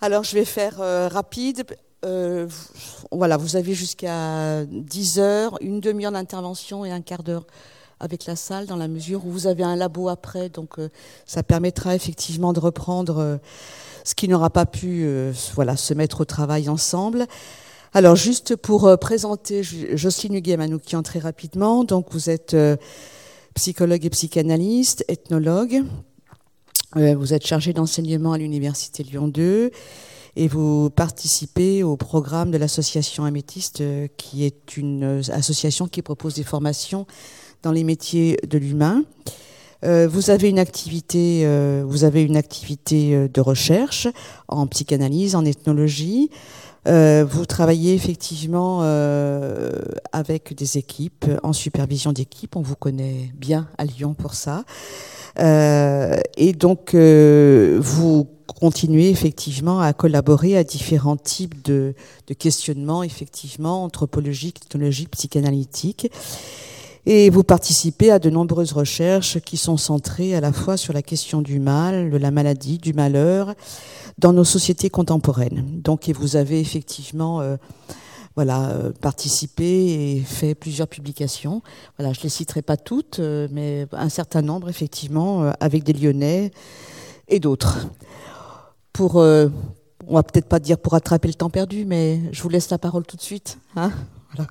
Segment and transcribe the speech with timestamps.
[0.00, 1.66] Alors, je vais faire euh, rapide.
[2.04, 2.46] Euh,
[3.10, 7.46] voilà, vous avez jusqu'à 10 heures, une demi-heure d'intervention et un quart d'heure
[7.98, 10.88] avec la salle, dans la mesure où vous avez un labo après, donc euh,
[11.26, 13.40] ça permettra effectivement de reprendre
[14.04, 15.04] ce qui n'aura pas pu
[15.56, 17.26] voilà, se mettre au travail ensemble.
[17.92, 22.56] Alors, juste pour présenter Jocelyne Huguet-Manoukian très rapidement, donc vous êtes
[23.54, 25.82] psychologue et psychanalyste, ethnologue.
[26.94, 29.70] Vous êtes chargé d'enseignement à l'Université Lyon 2
[30.36, 36.00] et vous participez au programme de l'association Améthyste, euh, qui est une euh, association qui
[36.00, 37.06] propose des formations
[37.62, 39.02] dans les métiers de l'humain.
[39.84, 41.46] Euh, vous avez une activité,
[41.84, 44.08] vous avez une activité de recherche
[44.48, 46.30] en psychanalyse, en ethnologie.
[46.88, 48.82] Vous travaillez effectivement
[50.12, 52.56] avec des équipes, en supervision d'équipe.
[52.56, 54.64] On vous connaît bien à Lyon pour ça.
[55.38, 58.28] et donc, vous
[58.60, 61.94] continuer effectivement à collaborer à différents types de,
[62.38, 66.10] questionnements, effectivement, anthropologiques, ethnologiques, psychanalytiques.
[67.10, 71.00] Et vous participez à de nombreuses recherches qui sont centrées à la fois sur la
[71.00, 73.54] question du mal, de la maladie, du malheur
[74.18, 75.80] dans nos sociétés contemporaines.
[75.80, 77.56] Donc, et vous avez effectivement euh,
[78.36, 81.62] voilà, euh, participé et fait plusieurs publications.
[81.96, 85.94] Voilà, je ne les citerai pas toutes, euh, mais un certain nombre, effectivement, avec des
[85.94, 86.50] Lyonnais
[87.28, 87.88] et d'autres
[88.92, 89.50] pour, on
[90.14, 93.06] va peut-être pas dire pour attraper le temps perdu, mais je vous laisse la parole
[93.06, 93.56] tout de suite.
[93.76, 93.92] Hein?
[94.34, 94.50] Voilà.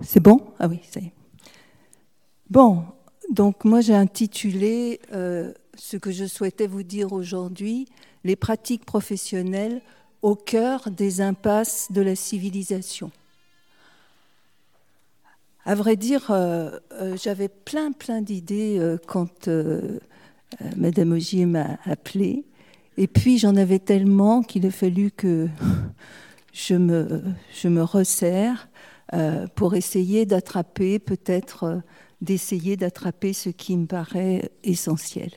[0.00, 0.40] C'est bon?
[0.58, 1.12] Ah oui, ça y est.
[2.50, 2.84] Bon,
[3.30, 7.88] donc moi j'ai intitulé euh, ce que je souhaitais vous dire aujourd'hui,
[8.24, 9.80] les pratiques professionnelles
[10.22, 13.10] au cœur des impasses de la civilisation.
[15.64, 19.48] À vrai dire, euh, euh, j'avais plein, plein d'idées quand
[20.76, 22.44] Madame Ogier m'a appelé.
[22.96, 25.48] Et puis, j'en avais tellement qu'il a fallu que
[26.52, 28.68] je me resserre
[29.54, 31.80] pour essayer d'attraper, peut-être
[32.20, 35.30] d'essayer d'attraper ce qui me paraît essentiel.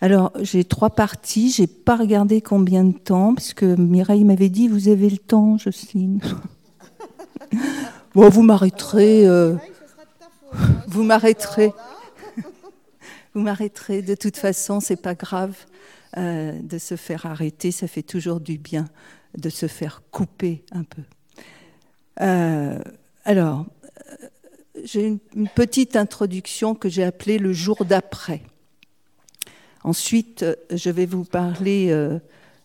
[0.00, 1.50] Alors, j'ai trois parties.
[1.50, 5.58] J'ai pas regardé combien de temps, parce que Mireille m'avait dit Vous avez le temps,
[5.58, 6.20] Jocelyne
[8.14, 9.26] Bon, vous m'arrêterez.
[9.26, 9.56] Euh,
[10.86, 11.72] vous m'arrêterez.
[13.34, 14.02] Vous m'arrêterez.
[14.02, 15.56] De toute façon, c'est pas grave
[16.16, 17.72] euh, de se faire arrêter.
[17.72, 18.86] Ça fait toujours du bien
[19.36, 21.02] de se faire couper un peu.
[22.20, 22.78] Euh,
[23.24, 23.66] alors,
[24.84, 28.42] j'ai une, petite introduction que j'ai appelée le jour d'après.
[29.84, 31.88] Ensuite, je vais vous parler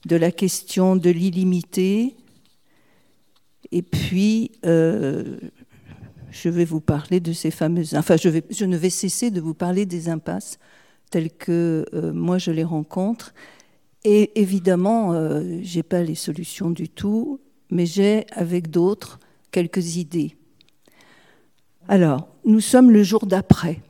[0.06, 2.16] de la question de l'illimité,
[3.74, 5.38] et puis, euh,
[6.30, 7.96] je vais vous parler de ces fameuses.
[7.96, 10.60] Enfin, je, ne vais cesser de vous parler des impasses
[11.10, 13.34] telles que euh, moi je les rencontre.
[14.04, 17.40] Et évidemment, euh, je n'ai pas les solutions du tout,
[17.72, 19.20] mais j'ai avec d'autres
[19.54, 20.36] quelques idées.
[21.88, 23.82] Alors, nous sommes le jour d'après.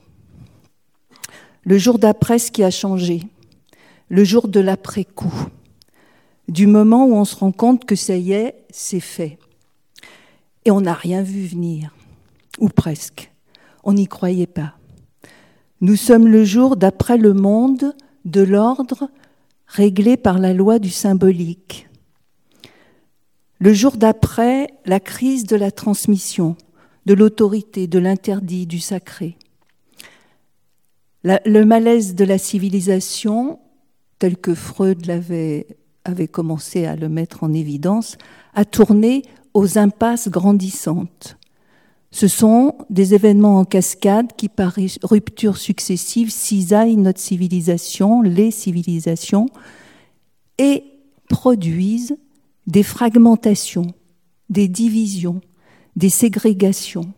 [1.64, 3.24] Le jour d'après, ce qui a changé.
[4.10, 5.48] Le jour de l'après-coup.
[6.50, 9.40] Du moment où on se rend compte que ça y est, c'est fait.
[10.66, 11.96] Et on n'a rien vu venir,
[12.60, 13.32] ou presque.
[13.84, 14.74] On n'y croyait pas.
[15.80, 17.96] Nous sommes le jour d'après le monde
[18.26, 19.10] de l'ordre
[19.68, 21.88] réglé par la loi du symbolique.
[23.60, 26.56] Le jour d'après la crise de la transmission,
[27.06, 29.38] de l'autorité, de l'interdit, du sacré.
[31.24, 33.60] le malaise de la civilisation,
[34.20, 38.18] tel que Freud avait commencé à le mettre en évidence,
[38.54, 41.38] a tourné aux impasses grandissantes.
[42.12, 49.48] Ce sont des événements en cascade qui, par ruptures successives, cisaillent notre civilisation, les civilisations,
[50.60, 50.84] et
[51.28, 52.16] produisent
[52.68, 53.94] des fragmentations,
[54.50, 55.42] des divisions,
[55.96, 57.14] des ségrégations.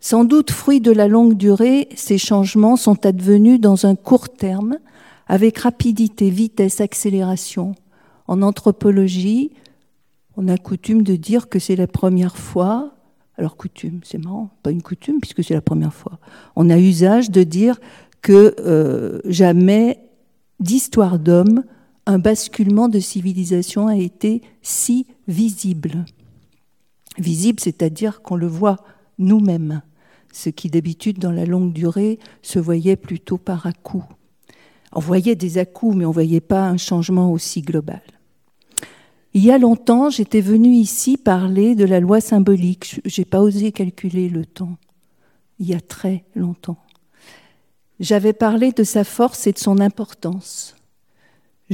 [0.00, 4.78] Sans doute fruit de la longue durée, ces changements sont advenus dans un court terme,
[5.26, 7.74] avec rapidité, vitesse, accélération.
[8.26, 9.52] En anthropologie,
[10.36, 12.94] on a coutume de dire que c'est la première fois,
[13.36, 16.18] alors coutume, c'est marrant, pas une coutume puisque c'est la première fois,
[16.56, 17.80] on a usage de dire
[18.20, 20.00] que euh, jamais
[20.60, 21.64] d'histoire d'homme,
[22.06, 26.04] un basculement de civilisation a été si visible.
[27.18, 28.76] Visible, c'est-à-dire qu'on le voit
[29.18, 29.82] nous-mêmes,
[30.32, 34.04] ce qui d'habitude dans la longue durée se voyait plutôt par à-coups.
[34.92, 38.02] On voyait des à-coups, mais on ne voyait pas un changement aussi global.
[39.32, 43.00] Il y a longtemps, j'étais venue ici parler de la loi symbolique.
[43.04, 44.76] Je n'ai pas osé calculer le temps.
[45.58, 46.78] il y a très longtemps.
[48.00, 50.73] J'avais parlé de sa force et de son importance.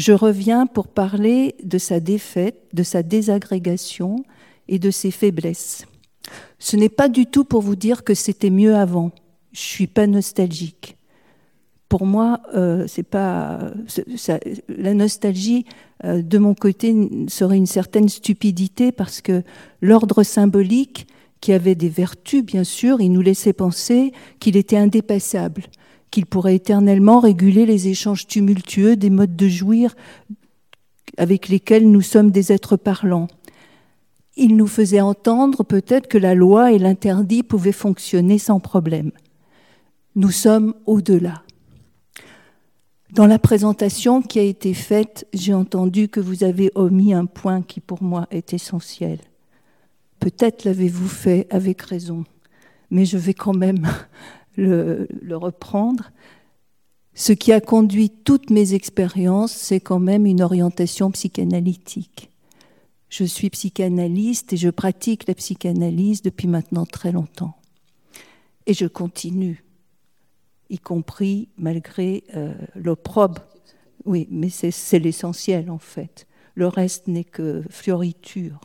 [0.00, 4.24] Je reviens pour parler de sa défaite, de sa désagrégation
[4.66, 5.84] et de ses faiblesses.
[6.58, 9.10] Ce n'est pas du tout pour vous dire que c'était mieux avant.
[9.52, 10.96] Je suis pas nostalgique.
[11.90, 13.72] Pour moi, euh, pas
[14.68, 15.66] la nostalgie
[16.06, 16.96] euh, de mon côté
[17.28, 19.42] serait une certaine stupidité parce que
[19.82, 21.08] l'ordre symbolique,
[21.42, 25.64] qui avait des vertus bien sûr, il nous laissait penser qu'il était indépassable,
[26.10, 29.94] qu'il pourrait éternellement réguler les échanges tumultueux des modes de jouir
[31.16, 33.28] avec lesquels nous sommes des êtres parlants
[34.40, 39.12] il nous faisait entendre peut-être que la loi et l'interdit pouvaient fonctionner sans problème.
[40.16, 41.42] Nous sommes au-delà.
[43.12, 47.60] Dans la présentation qui a été faite, j'ai entendu que vous avez omis un point
[47.60, 49.18] qui pour moi est essentiel.
[50.20, 52.24] Peut-être l'avez-vous fait avec raison,
[52.90, 53.86] mais je vais quand même
[54.56, 56.10] le, reprendre.
[57.14, 62.30] Ce qui a conduit toutes mes expériences, c'est quand même une orientation psychanalytique.
[63.08, 67.56] Je suis psychanalyste et je pratique la psychanalyse depuis maintenant très longtemps.
[68.66, 69.64] Et je continue,
[70.68, 73.42] y compris malgré euh, l'opprobre.
[74.04, 76.26] Oui, mais c'est l'essentiel en fait.
[76.54, 78.60] Le reste n'est que fioriture.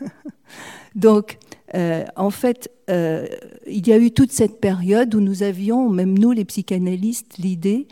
[0.94, 1.38] Donc,
[1.74, 3.26] euh, en fait, euh,
[3.66, 7.86] il y a eu toute cette période où nous avions, même nous les psychanalystes, l'idée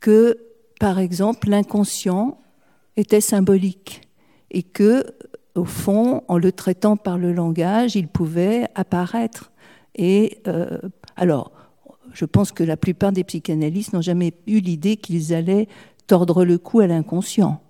[0.00, 0.36] que,
[0.80, 2.38] par exemple, l'inconscient
[2.96, 4.02] était symbolique
[4.50, 5.04] et que,
[5.54, 9.52] au fond, en le traitant par le langage, il pouvait apparaître.
[9.94, 10.78] Et euh,
[11.16, 11.52] alors,
[12.12, 15.68] je pense que la plupart des psychanalystes n'ont jamais eu l'idée qu'ils allaient
[16.06, 17.60] tordre le cou à l'inconscient,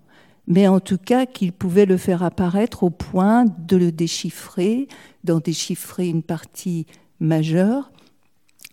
[0.47, 4.89] mais en tout cas qu'ils pouvaient le faire apparaître au point de le déchiffrer,
[5.25, 6.87] d'en déchiffrer une partie
[7.21, 7.91] majeure,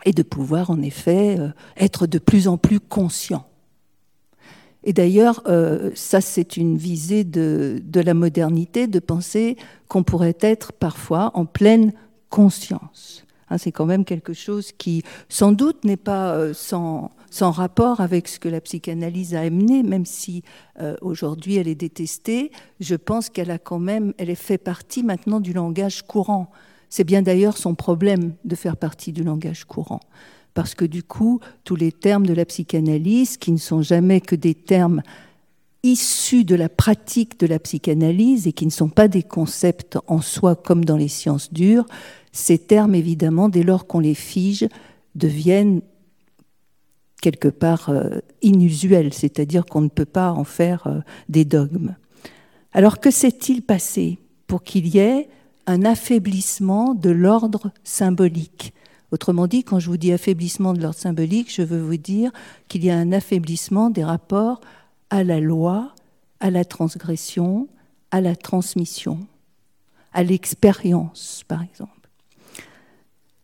[0.05, 3.45] et de pouvoir en effet euh, être de plus en plus conscient.
[4.83, 9.57] Et d'ailleurs, euh, ça c'est une visée de, de, la modernité, de penser
[9.87, 11.93] qu'on pourrait être parfois en pleine
[12.29, 13.25] conscience.
[13.49, 17.99] Hein, c'est quand même quelque chose qui, sans doute, n'est pas euh, sans, sans, rapport
[18.01, 20.43] avec ce que la psychanalyse a amené, même si
[20.79, 22.51] euh, aujourd'hui elle est détestée.
[22.79, 26.51] Je pense qu'elle a quand même, elle est fait partie maintenant du langage courant.
[26.89, 30.01] C'est bien d'ailleurs son problème de faire partie du langage courant
[30.53, 34.35] parce que du coup, tous les termes de la psychanalyse, qui ne sont jamais que
[34.35, 35.01] des termes
[35.83, 40.21] issus de la pratique de la psychanalyse et qui ne sont pas des concepts en
[40.21, 41.85] soi comme dans les sciences dures,
[42.31, 44.67] ces termes, évidemment, dès lors qu'on les fige,
[45.15, 45.81] deviennent
[47.21, 51.95] quelque part euh, inusuels, c'est-à-dire qu'on ne peut pas en faire euh, des dogmes.
[52.73, 55.29] Alors que s'est-il passé pour qu'il y ait
[55.67, 58.73] un affaiblissement de l'ordre symbolique?
[59.11, 62.31] Autrement dit, quand je vous dis affaiblissement de l'ordre symbolique, je veux vous dire
[62.67, 64.61] qu'il y a un affaiblissement des rapports
[65.09, 65.93] à la loi,
[66.39, 67.67] à la transgression,
[68.09, 69.19] à la transmission,
[70.13, 72.09] à l'expérience, par exemple.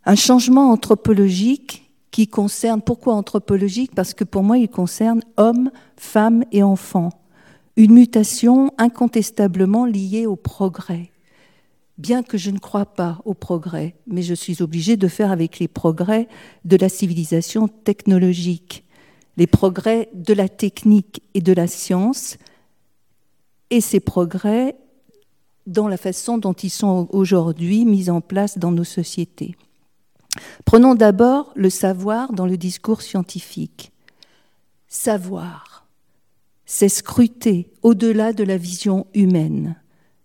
[0.05, 3.93] Un changement anthropologique qui concerne, pourquoi anthropologique?
[3.93, 7.11] Parce que pour moi, il concerne hommes, femmes et enfants.
[7.75, 11.11] Une mutation incontestablement liée au progrès
[11.97, 15.59] bien que je ne crois pas au progrès, mais je suis obligée de faire avec
[15.59, 16.27] les progrès
[16.65, 18.83] de la civilisation technologique,
[19.35, 22.37] les progrès de la technique et de la science,
[23.69, 24.77] et ces progrès
[25.65, 29.55] dans la façon dont ils sont aujourd'hui mis en place dans nos sociétés.
[30.65, 33.91] Prenons d'abord le savoir dans le discours scientifique.
[34.87, 35.85] Savoir,
[36.65, 39.75] c'est scruter au-delà de la vision humaine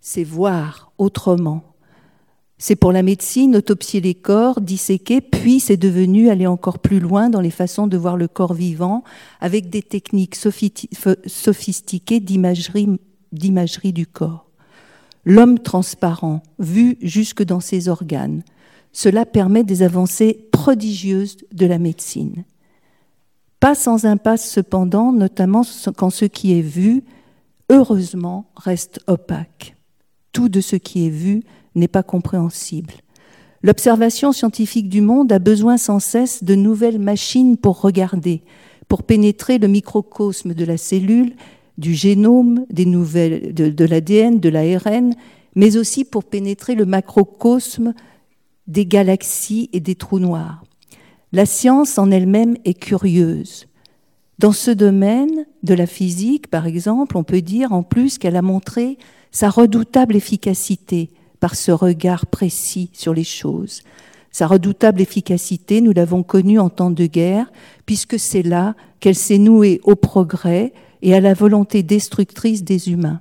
[0.02, 1.62] c'est voir autrement.
[2.58, 7.30] C'est pour la médecine autopsier les corps, disséquer, puis c'est devenu aller encore plus loin
[7.30, 9.04] dans les façons de voir le corps vivant
[9.40, 14.50] avec des techniques sophistiquées d'imagerie du corps.
[15.24, 18.42] L'homme transparent, vu jusque dans ses organes,
[18.92, 22.44] cela permet des avancées prodigieuses de la médecine.
[23.60, 25.62] Pas sans impasse cependant, notamment
[25.96, 27.04] quand ce qui est vu,
[27.70, 29.76] heureusement, reste opaque
[30.32, 31.42] tout de ce qui est vu
[31.74, 32.94] n'est pas compréhensible.
[33.62, 38.42] L'observation scientifique du monde a besoin sans cesse de nouvelles machines pour regarder,
[38.88, 41.34] pour pénétrer le microcosme de la cellule,
[41.78, 45.14] du génome, de, de l'ADN, de l'ARN,
[45.54, 47.94] mais aussi pour pénétrer le macrocosme
[48.66, 50.64] des galaxies et des trous noirs.
[51.32, 53.66] La science en elle-même est curieuse.
[54.38, 58.42] Dans ce domaine de la physique, par exemple, on peut dire en plus qu'elle a
[58.42, 58.98] montré
[59.30, 63.82] sa redoutable efficacité par ce regard précis sur les choses.
[64.30, 67.52] Sa redoutable efficacité, nous l'avons connue en temps de guerre,
[67.84, 73.20] puisque c'est là qu'elle s'est nouée au progrès et à la volonté destructrice des humains.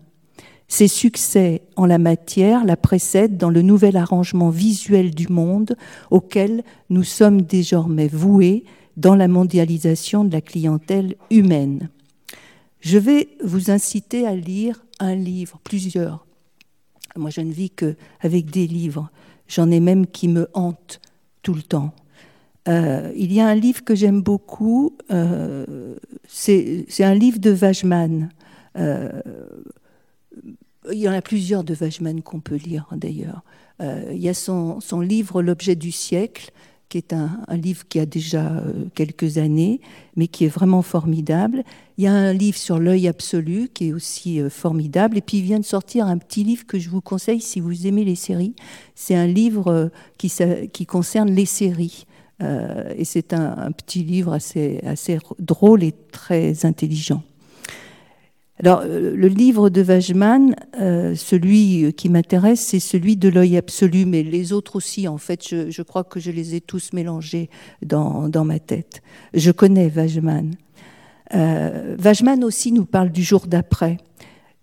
[0.72, 5.76] Ses succès en la matière la précèdent dans le nouvel arrangement visuel du monde
[6.12, 8.64] auquel nous sommes désormais voués
[8.96, 11.90] dans la mondialisation de la clientèle humaine.
[12.80, 16.26] Je vais vous inciter à lire un livre, plusieurs.
[17.18, 19.12] Moi, je ne vis qu'avec des livres.
[19.50, 21.02] J'en ai même qui me hantent
[21.42, 21.94] tout le temps.
[22.70, 25.98] Euh, il y a un livre que j'aime beaucoup, euh,
[26.30, 28.30] c'est un livre de Wajman.
[28.78, 29.22] Euh,
[30.92, 33.44] il y en a plusieurs de Wajman qu'on peut lire d'ailleurs.
[33.80, 36.52] il y a son, son livre L'objet du siècle,
[36.92, 39.80] qui est un, livre qui a déjà euh, quelques années,
[40.18, 41.64] mais qui est vraiment formidable.
[41.98, 45.18] Il y a un livre sur l'œil absolu qui est aussi euh, formidable.
[45.18, 47.88] Et puis il vient de sortir un petit livre que je vous conseille si vous
[47.88, 48.56] aimez les séries.
[48.94, 50.30] C'est un livre euh, qui,
[50.74, 52.06] qui concerne les séries.
[52.42, 57.24] et c'est un, un, petit livre assez, assez drôle et très intelligent.
[58.64, 64.06] Alors, euh, le livre de Wajman, euh, celui qui m'intéresse, c'est celui de l'œil absolu,
[64.06, 67.50] mais les autres aussi, en fait, je, crois que je les ai tous mélangés
[67.82, 69.02] dans, ma tête.
[69.34, 70.52] Je connais Wajman.
[71.34, 73.98] Euh, Wajman aussi nous parle du jour d'après.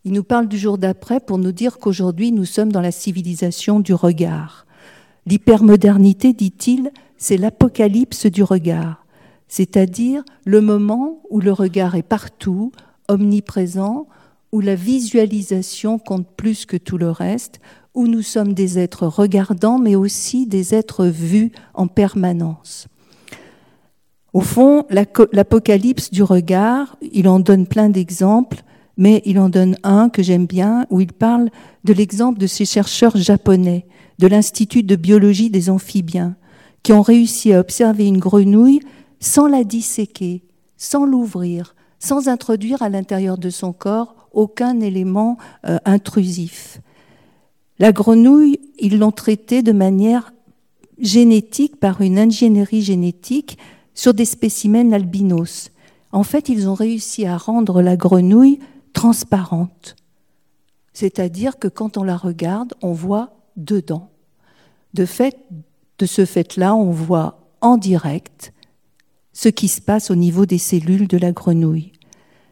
[0.04, 3.80] Il nous parle du jour d'après pour nous dire qu'aujourd'hui, nous sommes dans la civilisation
[3.80, 4.64] du regard.
[5.26, 9.04] L'hypermodernité, dit-il, c'est l'apocalypse du regard,
[9.48, 12.70] c'est-à-dire le moment où le regard est partout,
[13.08, 14.06] omniprésent,
[14.52, 17.60] où la visualisation compte plus que tout le reste,
[17.94, 22.86] où nous sommes des êtres regardants, mais aussi des êtres vus en permanence.
[24.32, 28.62] Au fond, l'apocalypse du regard, il en donne plein d'exemples,
[28.96, 31.50] mais il en donne un que j'aime bien, où il parle
[31.84, 33.86] de l'exemple de ces chercheurs japonais
[34.18, 36.36] de l'Institut de biologie des amphibiens,
[36.82, 38.80] qui ont réussi à observer une grenouille
[39.20, 40.42] sans la disséquer,
[40.76, 45.36] sans l'ouvrir, sans introduire à l'intérieur de son corps aucun élément
[45.66, 46.80] euh, intrusif.
[47.78, 50.32] La grenouille, ils l'ont traitée de manière
[50.98, 53.58] génétique par une ingénierie génétique
[53.94, 55.70] sur des spécimens albinos.
[56.12, 58.58] En fait, ils ont réussi à rendre la grenouille
[58.92, 59.96] transparente.
[60.92, 64.10] C'est-à-dire que quand on la regarde, on voit dedans.
[64.94, 65.36] De fait,
[65.98, 68.52] de ce fait-là, on voit en direct
[69.38, 71.92] ce qui se passe au niveau des cellules de la grenouille.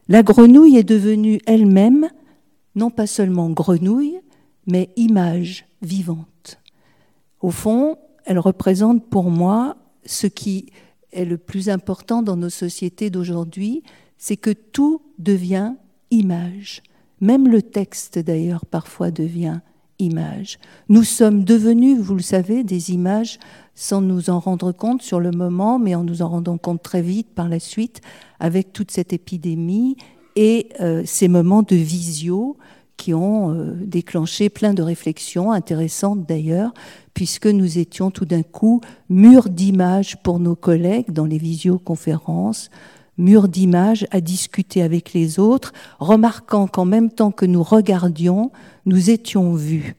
[0.07, 2.09] La grenouille est devenue elle-même
[2.77, 4.21] non pas seulement grenouille,
[4.69, 6.61] mais image vivante.
[7.41, 10.67] Au fond, elle représente pour moi ce qui
[11.11, 13.83] est le plus important dans nos sociétés d'aujourd'hui,
[14.17, 15.75] c'est que tout devient
[16.13, 16.85] image.
[17.21, 19.59] Même le texte, d'ailleurs, parfois devient
[19.99, 20.59] image.
[20.89, 23.39] Nous sommes devenus, vous le savez, des images
[23.75, 27.03] sans nous en rendre compte sur le moment, mais en nous en rendant compte très
[27.03, 28.01] vite par la suite,
[28.41, 29.97] avec toute cette épidémie
[30.35, 32.57] et euh, ces moments de visio
[32.97, 36.73] qui ont euh, déclenché plein de réflexions intéressantes d'ailleurs,
[37.15, 42.71] puisque nous étions tout d'un coup murs d'images pour nos collègues dans les visioconférences,
[43.19, 48.51] murs d'images à discuter avec les autres, remarquant qu'en même temps que nous regardions,
[48.85, 49.95] nous étions vus.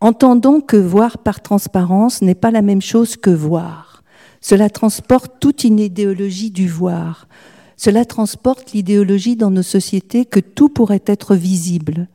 [0.00, 4.02] Entendons que voir par transparence n'est pas la même chose que voir.
[4.40, 7.28] Cela transporte toute une idéologie du voir.
[7.76, 12.08] Cela transporte l'idéologie dans nos sociétés que tout pourrait être visible.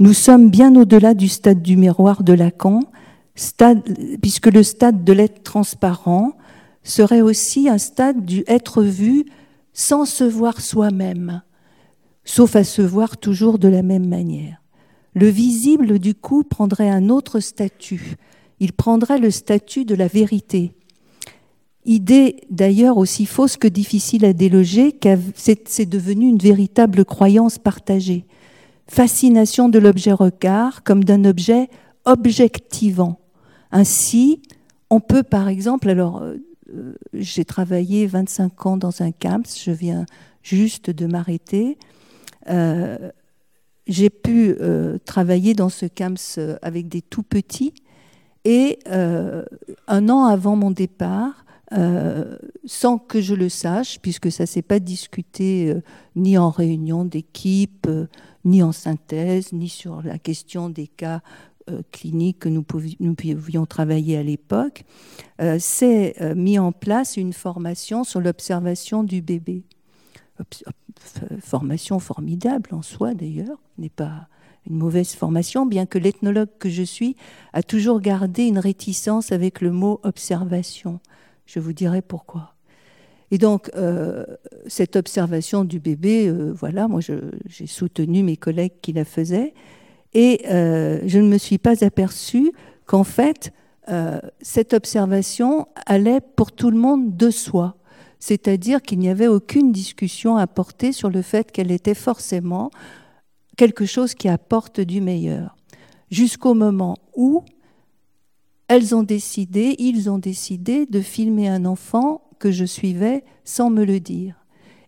[0.00, 2.80] Nous sommes bien au-delà du stade du miroir de Lacan,
[3.34, 3.82] stade,
[4.20, 6.32] puisque le stade de l'être transparent
[6.82, 9.26] serait aussi un stade du être vu
[9.72, 11.42] sans se voir soi-même,
[12.24, 14.62] sauf à se voir toujours de la même manière.
[15.14, 18.16] Le visible, du coup, prendrait un autre statut.
[18.60, 20.74] Il prendrait le statut de la vérité.
[21.84, 28.26] Idée d'ailleurs aussi fausse que difficile à déloger, car c'est devenu une véritable croyance partagée.
[28.86, 31.68] Fascination de l'objet regard comme d'un objet
[32.04, 33.18] objectivant.
[33.72, 34.42] Ainsi,
[34.90, 36.22] on peut par exemple, alors
[36.74, 40.06] euh, j'ai travaillé 25 ans dans un camps, je viens
[40.42, 41.78] juste de m'arrêter.
[42.48, 43.10] Euh,
[43.86, 47.74] j'ai pu euh, travailler dans ce camps euh, avec des tout petits.
[48.44, 51.44] Et un an avant mon départ,
[52.64, 55.74] sans que je le sache, puisque ça ne s'est pas discuté
[56.16, 57.86] ni en réunion d'équipe,
[58.46, 61.20] ni en synthèse, ni sur la question des cas
[61.92, 64.84] cliniques que nous pouvions travailler à l'époque,
[65.58, 69.64] s'est mis en place une formation sur l'observation du bébé
[71.40, 74.28] formation formidable en soi d'ailleurs, n'est pas
[74.68, 77.16] une mauvaise formation, bien que l'ethnologue que je suis
[77.52, 81.00] a toujours gardé une réticence avec le mot observation.
[81.46, 82.54] Je vous dirai pourquoi.
[83.30, 84.26] Et donc, euh,
[84.66, 89.54] cette observation du bébé, euh, voilà, moi j'ai soutenu mes collègues qui la faisaient,
[90.14, 92.52] et euh, je ne me suis pas aperçue
[92.86, 93.52] qu'en fait,
[94.40, 97.76] cette observation allait pour tout le monde de soi.
[98.20, 102.70] C'est-à-dire qu'il n'y avait aucune discussion à porter sur le fait qu'elle était forcément
[103.56, 105.56] quelque chose qui apporte du meilleur.
[106.10, 107.44] Jusqu'au moment où
[108.68, 113.84] elles ont décidé, ils ont décidé de filmer un enfant que je suivais sans me
[113.84, 114.36] le dire.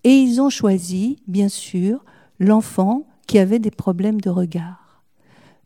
[0.04, 2.04] Et ils ont choisi, bien sûr,
[2.38, 4.81] l'enfant qui avait des problèmes de regard.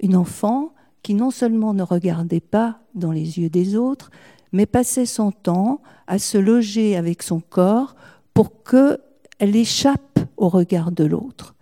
[0.01, 0.73] Une enfant
[1.03, 4.11] qui non seulement ne regardait pas dans les yeux des autres,
[4.53, 7.95] mais passait son temps à se loger avec son corps
[8.35, 11.55] pour qu'elle échappe au regard de l'autre.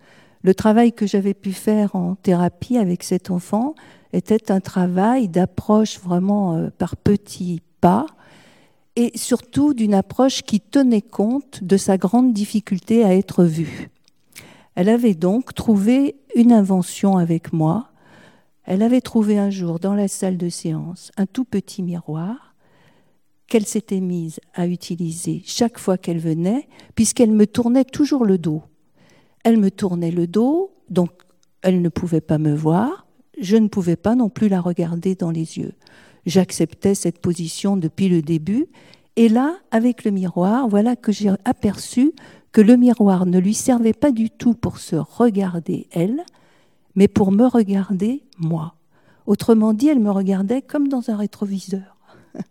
[0.43, 3.75] Le travail que j'avais pu faire en thérapie avec cet enfant
[4.13, 8.05] était un travail d'approche vraiment euh, par petits pas
[8.95, 13.89] et surtout d'une approche qui tenait compte de sa grande difficulté à être vue.
[14.75, 17.89] Elle avait donc trouvé une invention avec moi.
[18.65, 22.55] Elle avait trouvé un jour dans la salle de séance un tout petit miroir
[23.47, 28.63] qu'elle s'était mise à utiliser chaque fois qu'elle venait, puisqu'elle me tournait toujours le dos.
[29.43, 31.11] Elle me tournait le dos, donc
[31.61, 33.05] elle ne pouvait pas me voir,
[33.39, 35.73] je ne pouvais pas non plus la regarder dans les yeux.
[36.25, 38.65] J'acceptais cette position depuis le début,
[39.15, 42.13] et là, avec le miroir, voilà que j'ai aperçu
[42.51, 46.23] que le miroir ne lui servait pas du tout pour se regarder elle,
[46.95, 48.75] mais pour me regarder moi.
[49.25, 51.95] Autrement dit, elle me regardait comme dans un rétroviseur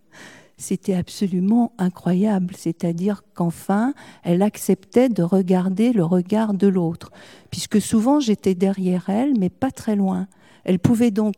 [0.56, 7.10] c'était absolument incroyable, c'est-à-dire qu'enfin, elle acceptait de regarder le regard de l'autre,
[7.50, 10.26] puisque souvent j'étais derrière elle, mais pas très loin.
[10.64, 11.34] Elle pouvait donc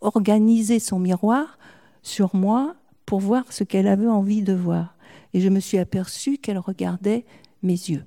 [0.00, 1.58] organiser son miroir
[2.02, 4.94] sur moi pour voir ce qu'elle avait envie de voir.
[5.34, 7.24] Et je me suis aperçue qu'elle regardait
[7.62, 8.04] mes yeux.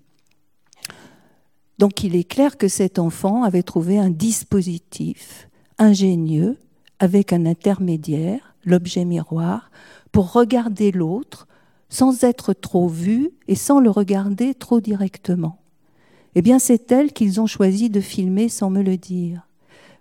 [1.82, 6.60] Donc il est clair que cet enfant avait trouvé un dispositif ingénieux
[7.00, 9.72] avec un intermédiaire, l'objet miroir,
[10.12, 11.48] pour regarder l'autre
[11.90, 15.58] sans être trop vu et sans le regarder trop directement.
[16.36, 19.48] Eh bien, c'est elle qu'ils ont choisi de filmer sans me le dire.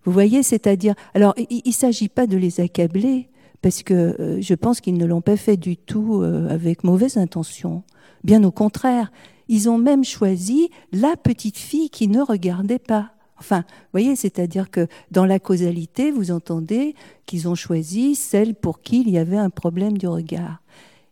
[0.04, 3.30] Vous voyez, c'est-à-dire, alors il ne s'agit pas de les accabler,
[3.62, 7.16] parce que euh, je pense qu'ils ne l'ont pas fait du tout euh, avec mauvaise
[7.16, 7.84] intention.
[8.22, 9.10] Bien au contraire,
[9.50, 13.10] ils ont même choisi la petite fille qui ne regardait pas.
[13.36, 16.94] Enfin, vous voyez, c'est-à-dire que dans la causalité, vous entendez
[17.26, 20.62] qu'ils ont choisi celle pour qui il y avait un problème du regard.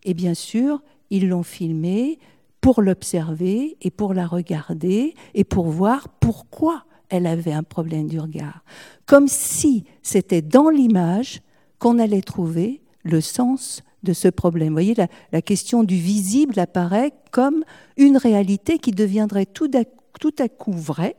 [0.05, 2.20] Et bien sûr, ils l'ont filmée
[2.61, 8.20] pour l'observer et pour la regarder et pour voir pourquoi elle avait un problème du
[8.20, 8.62] regard.
[9.05, 11.40] Comme si c'était dans l'image
[11.81, 14.69] qu'on allait trouver le sens de ce problème.
[14.69, 14.95] Vous voyez,
[15.33, 17.65] la, question du visible apparaît comme
[17.97, 19.85] une réalité qui deviendrait tout à,
[20.21, 21.17] tout à coup vraie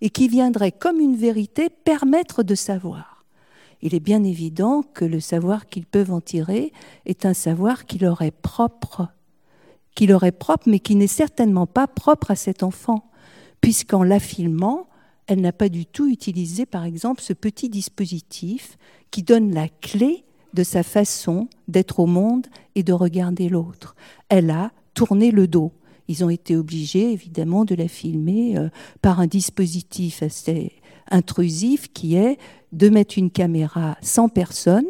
[0.00, 3.24] et qui viendrait comme une vérité permettre de savoir.
[3.82, 6.72] Il est bien évident que le savoir qu'ils peuvent en tirer
[7.04, 9.08] est un savoir qui leur est propre,
[9.94, 13.10] qui leur est propre, mais qui n'est certainement pas propre à cet enfant,
[13.60, 14.88] puisqu'en la filmant,
[15.26, 18.78] elle n'a pas du tout utilisé, par exemple, ce petit dispositif
[19.10, 20.25] qui donne la clé
[20.56, 23.94] de sa façon d'être au monde et de regarder l'autre.
[24.28, 25.72] Elle a tourné le dos
[26.08, 28.68] ils ont été obligés, évidemment, de la filmer euh,
[29.02, 30.72] par un dispositif assez
[31.10, 32.38] intrusif qui est
[32.72, 34.86] de mettre une caméra sans personne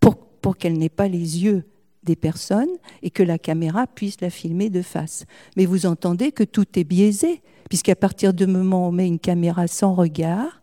[0.00, 1.64] pour, pour qu'elle n'ait pas les yeux
[2.02, 2.70] des personnes
[3.02, 5.24] et que la caméra puisse la filmer de face.
[5.56, 9.18] Mais vous entendez que tout est biaisé, puisqu'à partir du moment où on met une
[9.18, 10.62] caméra sans regard,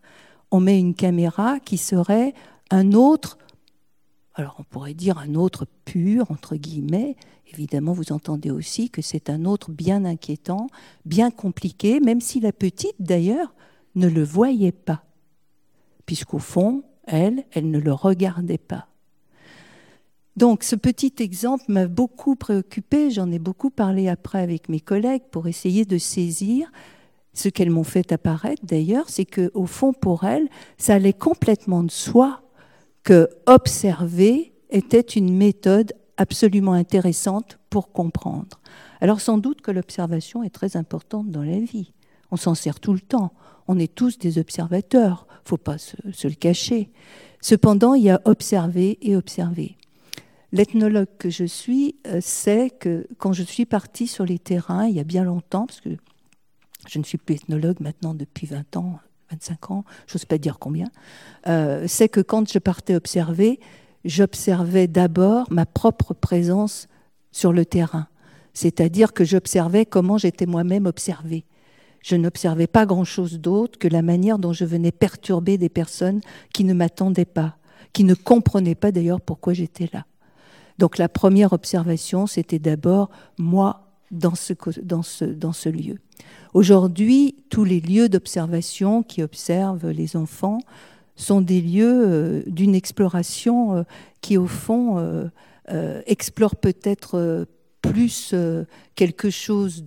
[0.50, 2.34] on met une caméra qui serait
[2.70, 3.38] un autre,
[4.38, 7.16] alors on pourrait dire un autre pur, entre guillemets,
[7.52, 10.68] Évidemment, vous entendez aussi que c'est un autre bien inquiétant,
[11.04, 13.54] bien compliqué, même si la petite, d'ailleurs,
[13.94, 15.04] ne le voyait pas,
[16.04, 18.88] puisqu'au fond, elle, elle ne le regardait pas.
[20.36, 25.24] Donc ce petit exemple m'a beaucoup préoccupé, j'en ai beaucoup parlé après avec mes collègues
[25.32, 26.70] pour essayer de saisir
[27.32, 31.82] ce qu'elles m'ont fait apparaître d'ailleurs, c'est que au fond pour elles, ça allait complètement
[31.82, 32.42] de soi
[33.08, 38.60] que observer était une méthode absolument intéressante pour comprendre.
[39.00, 41.94] Alors sans doute que l'observation est très importante dans la vie.
[42.30, 43.32] On s'en sert tout le temps.
[43.66, 45.26] On est tous des observateurs.
[45.42, 46.90] faut pas se, le cacher.
[47.40, 49.78] Cependant, il y a observer et observer.
[50.52, 54.96] L'ethnologue que je suis euh, sait que quand je suis partie sur les terrains, il
[54.96, 55.96] y a bien longtemps, parce que
[56.86, 60.58] je ne suis plus ethnologue maintenant depuis 20 ans, 25 ans, je n'ose pas dire
[60.58, 60.88] combien,
[61.46, 63.60] euh, c'est que quand je partais observer,
[64.04, 66.88] j'observais d'abord ma propre présence
[67.32, 68.08] sur le terrain.
[68.54, 71.44] C'est-à-dire que j'observais comment j'étais moi-même observé.
[72.02, 76.20] Je n'observais pas grand-chose d'autre que la manière dont je venais perturber des personnes
[76.52, 77.56] qui ne m'attendaient pas,
[77.92, 80.06] qui ne comprenaient pas d'ailleurs pourquoi j'étais là.
[80.78, 85.98] Donc la première observation, c'était d'abord moi dans ce, lieu.
[86.54, 90.60] Aujourd'hui, tous les lieux d'observation qui observent les enfants
[91.16, 93.82] sont des lieux euh, d'une exploration euh,
[94.20, 97.46] qui, au fond, euh, explore peut-être
[97.82, 98.34] plus
[98.94, 99.84] quelque chose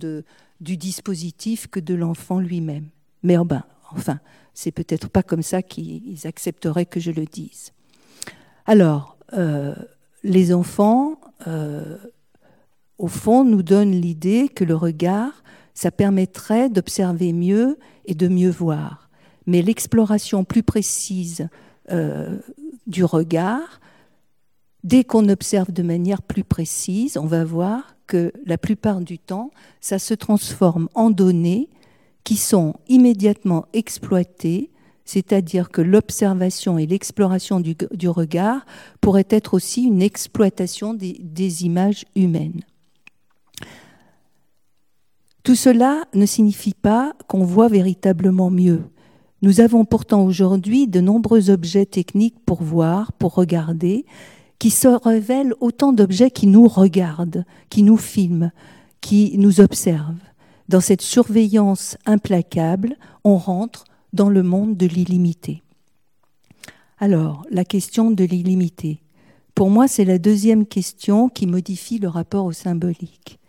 [0.60, 2.86] du dispositif que de l'enfant lui-même.
[3.22, 4.20] Mais oh ben, enfin,
[4.54, 7.72] c'est peut-être pas comme ça qu'ils accepteraient que je le dise.
[8.66, 9.16] Alors,
[10.22, 11.20] les enfants,
[12.98, 15.42] au fond, nous donnent l'idée que le regard
[15.74, 19.10] ça permettrait d'observer mieux et de mieux voir.
[19.46, 21.48] Mais l'exploration plus précise
[21.90, 22.38] euh,
[22.86, 23.80] du regard,
[24.84, 29.50] dès qu'on observe de manière plus précise, on va voir que la plupart du temps,
[29.80, 31.68] ça se transforme en données
[32.24, 34.70] qui sont immédiatement exploitées,
[35.04, 38.64] c'est-à-dire que l'observation et l'exploration du, regard
[39.00, 42.62] pourraient être aussi une exploitation des images humaines.
[45.42, 48.82] Tout cela ne signifie pas qu'on voit véritablement mieux.
[49.42, 54.06] Nous avons pourtant aujourd'hui de nombreux objets techniques pour voir, pour regarder,
[54.60, 58.52] qui se révèlent autant d'objets qui nous regardent, qui nous filment,
[59.00, 60.22] qui nous observent.
[60.68, 65.62] Dans cette surveillance implacable, on rentre dans le monde de l'illimité.
[67.00, 69.02] Alors, la question de l'illimité.
[69.56, 73.40] Pour moi, c'est la deuxième question qui modifie le rapport au symbolique.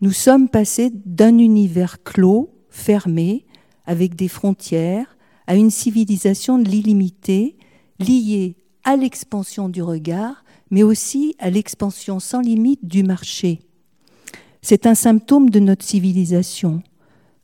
[0.00, 3.46] Nous sommes passés d'un univers clos, fermé,
[3.84, 5.16] avec des frontières,
[5.48, 7.56] à une civilisation de l'illimité,
[7.98, 13.60] liée à l'expansion du regard, mais aussi à l'expansion sans limite du marché.
[14.62, 16.82] C'est un symptôme de notre civilisation.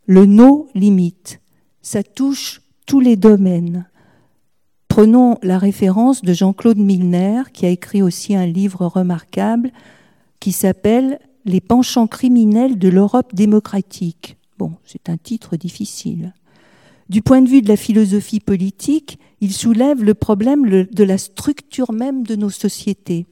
[0.06, 1.40] Le no limite,
[1.82, 3.88] ça touche tous les domaines.
[4.88, 9.72] Prenons la référence de Jean-Claude Milner, qui a écrit aussi un livre remarquable
[10.38, 14.36] qui s'appelle les penchants criminels de l'Europe démocratique.
[14.58, 16.32] Bon, c'est un titre difficile.
[17.08, 21.92] Du point de vue de la philosophie politique, il soulève le problème de la structure
[21.92, 23.26] même de nos sociétés.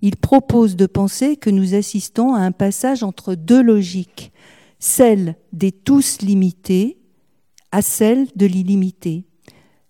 [0.00, 4.32] Il propose de penser que nous assistons à un passage entre deux logiques,
[4.78, 6.98] celle des tous limités
[7.72, 9.24] à celle de l'illimité.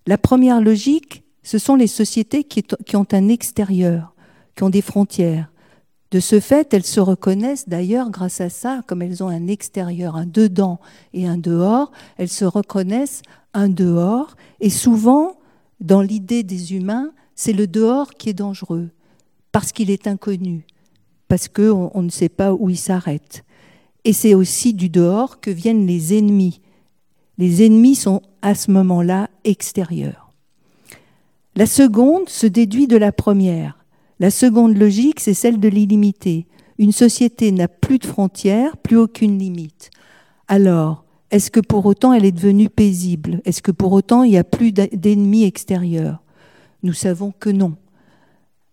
[0.07, 4.13] La première logique, ce sont les sociétés qui ont un extérieur,
[4.55, 5.51] qui ont des frontières.
[6.15, 10.15] De ce fait, elles se reconnaissent d'ailleurs grâce à ça, comme elles ont un extérieur,
[10.15, 10.79] un dedans
[11.13, 13.21] et un dehors, elles se reconnaissent
[13.53, 14.37] un dehors.
[14.61, 15.35] Et souvent,
[15.81, 18.91] dans l'idée des humains, c'est le dehors qui est dangereux,
[19.51, 20.65] parce qu'il est inconnu,
[21.27, 23.43] parce qu'on on ne sait pas où il s'arrête.
[24.05, 26.61] Et c'est aussi du dehors que viennent les ennemis.
[27.37, 30.31] Les ennemis sont à ce moment-là extérieurs.
[31.57, 33.84] La seconde se déduit de la première.
[34.19, 36.47] La seconde logique, c'est celle de l'illimité.
[36.77, 39.91] Une société n'a plus de frontières, plus aucune limite.
[40.47, 43.41] Alors, est-ce que pour autant elle est devenue paisible?
[43.45, 46.21] Est-ce que pour autant il n'y a plus d'ennemis extérieurs?
[46.83, 47.75] Nous savons que non.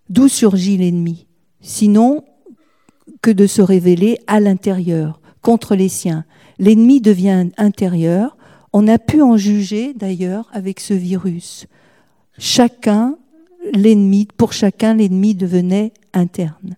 [0.09, 1.27] D'où surgit l'ennemi?
[1.61, 2.25] Sinon
[3.23, 6.25] que de se révéler à l'intérieur, contre les siens.
[6.59, 8.37] L'ennemi devient intérieur.
[8.73, 11.67] On a pu en juger d'ailleurs avec ce virus.
[12.39, 13.17] Chacun
[13.73, 16.77] l'ennemi, pour chacun, l'ennemi devenait interne.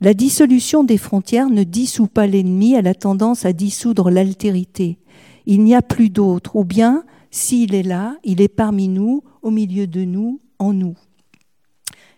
[0.00, 4.98] La dissolution des frontières ne dissout pas l'ennemi, elle a tendance à dissoudre l'altérité.
[5.46, 9.50] Il n'y a plus d'autre, ou bien, s'il est là, il est parmi nous, au
[9.50, 10.96] milieu de nous, en nous.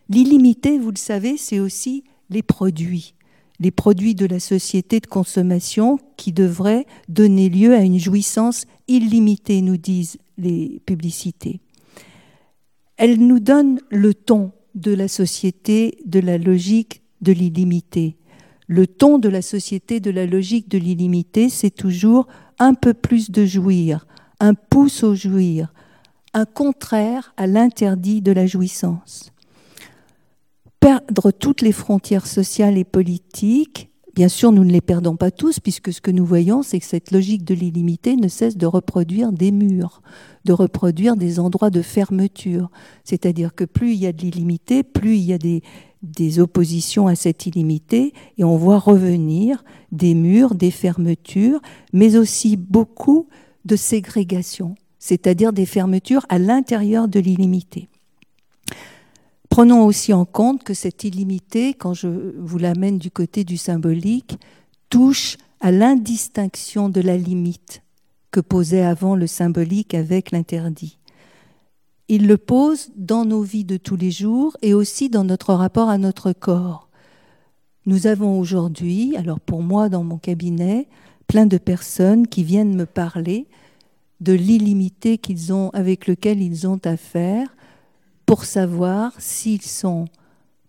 [0.09, 3.15] L'illimité, vous le savez, c'est aussi les produits,
[3.61, 9.61] les produits de la société de consommation qui devraient donner lieu à une jouissance illimitée,
[9.61, 11.61] nous disent les publicités
[12.99, 18.17] elle nous donne le ton de la société de la logique de l'illimité.
[18.67, 22.27] Le ton de la société de la logique de l'illimité, c'est toujours
[22.59, 24.07] un peu plus de jouir,
[24.41, 25.73] un pouce au jouir,
[26.35, 29.33] un contraire à l'interdit de la jouissance.
[30.81, 35.61] Perdre toutes les frontières sociales et politiques, bien sûr nous ne les perdons pas tous,
[35.61, 39.31] puisque ce que nous voyons, c'est que cette logique de l'illimité ne cesse de reproduire
[39.31, 40.03] des murs,
[40.45, 42.69] de reproduire des endroits de fermeture.
[43.05, 47.15] C'est-à-dire que plus il y a de l'illimité, plus il y a des, oppositions à
[47.15, 51.61] cette illimité, et on voit revenir des murs, des fermetures,
[51.93, 53.29] mais aussi beaucoup
[53.67, 57.89] de ségrégation, c'est-à-dire des fermetures à l'intérieur de l'illimité.
[59.59, 64.39] Prenons aussi en compte que cette illimité, quand je vous l'amène du côté du symbolique,
[64.89, 67.83] touche à l'indistinction de la limite
[68.31, 70.99] que posait avant le symbolique avec l'interdit.
[72.07, 75.89] Il le pose dans nos vies de tous les jours et aussi dans notre rapport
[75.89, 76.89] à notre corps.
[77.85, 80.87] Nous avons aujourd'hui, alors pour moi dans mon cabinet,
[81.27, 83.49] plein de personnes qui viennent me parler
[84.21, 87.49] de l'illimité qu'ils ont avec lequel ils ont affaire
[88.29, 90.05] pour savoir s'ils sont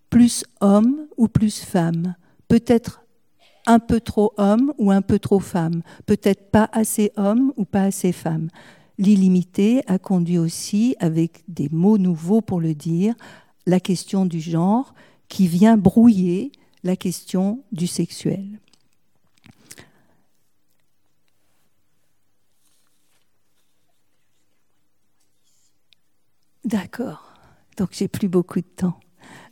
[0.10, 2.16] plus hommes ou plus femmes,
[2.48, 3.02] peut-être
[3.68, 7.84] un peu trop hommes ou un peu trop femmes, peut-être pas assez hommes ou pas
[7.84, 8.48] assez femmes.
[8.98, 13.14] L'illimité a conduit aussi, avec des mots nouveaux pour le dire,
[13.66, 14.94] la question du genre
[15.28, 16.54] qui vient brouiller
[16.86, 18.62] la question du sexuel.
[26.64, 27.29] D'accord.
[27.80, 29.00] Donc j'ai plus beaucoup de temps.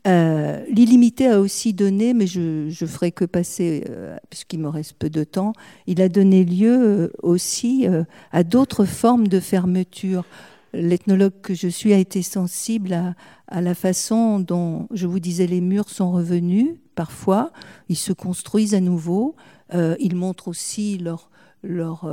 [0.05, 4.95] Euh, L'illimité a aussi donné, mais je, je ferai que passer, euh, puisqu'il me reste
[4.95, 5.53] peu de temps,
[5.85, 7.87] il a donné lieu euh, aussi
[8.33, 10.25] à d'autres formes de fermeture.
[10.73, 13.15] L'ethnologue que je suis a été sensible à,
[13.47, 17.53] à, la façon dont, je vous disais, les murs sont revenus parfois,
[17.87, 19.35] ils se construisent à nouveau,
[19.73, 21.29] ils montrent aussi leur,
[21.63, 22.05] leur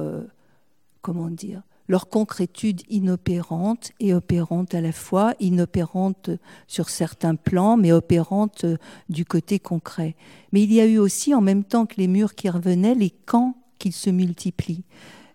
[1.03, 6.31] comment dire, leur concrétude inopérante et opérante à la fois, inopérante
[6.66, 8.64] sur certains plans, mais opérante
[9.09, 10.14] du côté concret.
[10.53, 13.11] Mais il y a eu aussi, en même temps que les murs qui revenaient, les
[13.11, 14.85] camps qui se multiplient.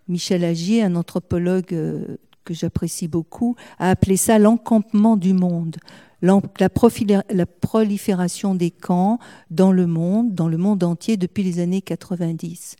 [0.08, 5.76] Michel Agier, un anthropologue euh, que j'apprécie beaucoup, a appelé ça l'encampement du monde.
[6.22, 9.18] La, la, prolifération des camps
[9.50, 12.76] dans le monde, dans le monde entier depuis les années 90.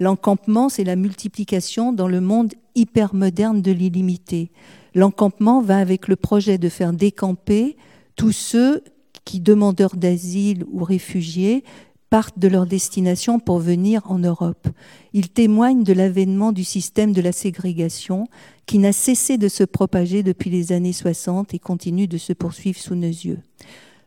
[0.00, 4.50] L'encampement, c'est la multiplication dans le monde hypermoderne de l'illimité.
[4.94, 7.76] L'encampement va avec le projet de faire décamper
[8.16, 8.82] tous ceux
[9.26, 11.64] qui, demandeurs d'asile ou réfugiés,
[12.08, 14.68] partent de leur destination pour venir en Europe.
[15.12, 18.26] Il témoigne de l'avènement du système de la ségrégation
[18.64, 22.78] qui n'a cessé de se propager depuis les années 60 et continue de se poursuivre
[22.78, 23.38] sous nos yeux.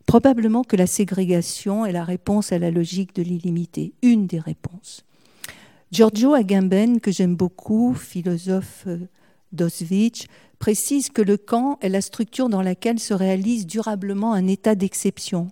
[0.08, 5.06] Probablement que la ségrégation est la réponse à la logique de l'illimité, une des réponses.
[5.94, 8.98] Giorgio Agamben, que j'aime beaucoup, philosophe euh,
[9.52, 10.26] d'Auschwitz,
[10.58, 15.50] précise que le camp est la structure dans laquelle se réalise durablement un état d'exception,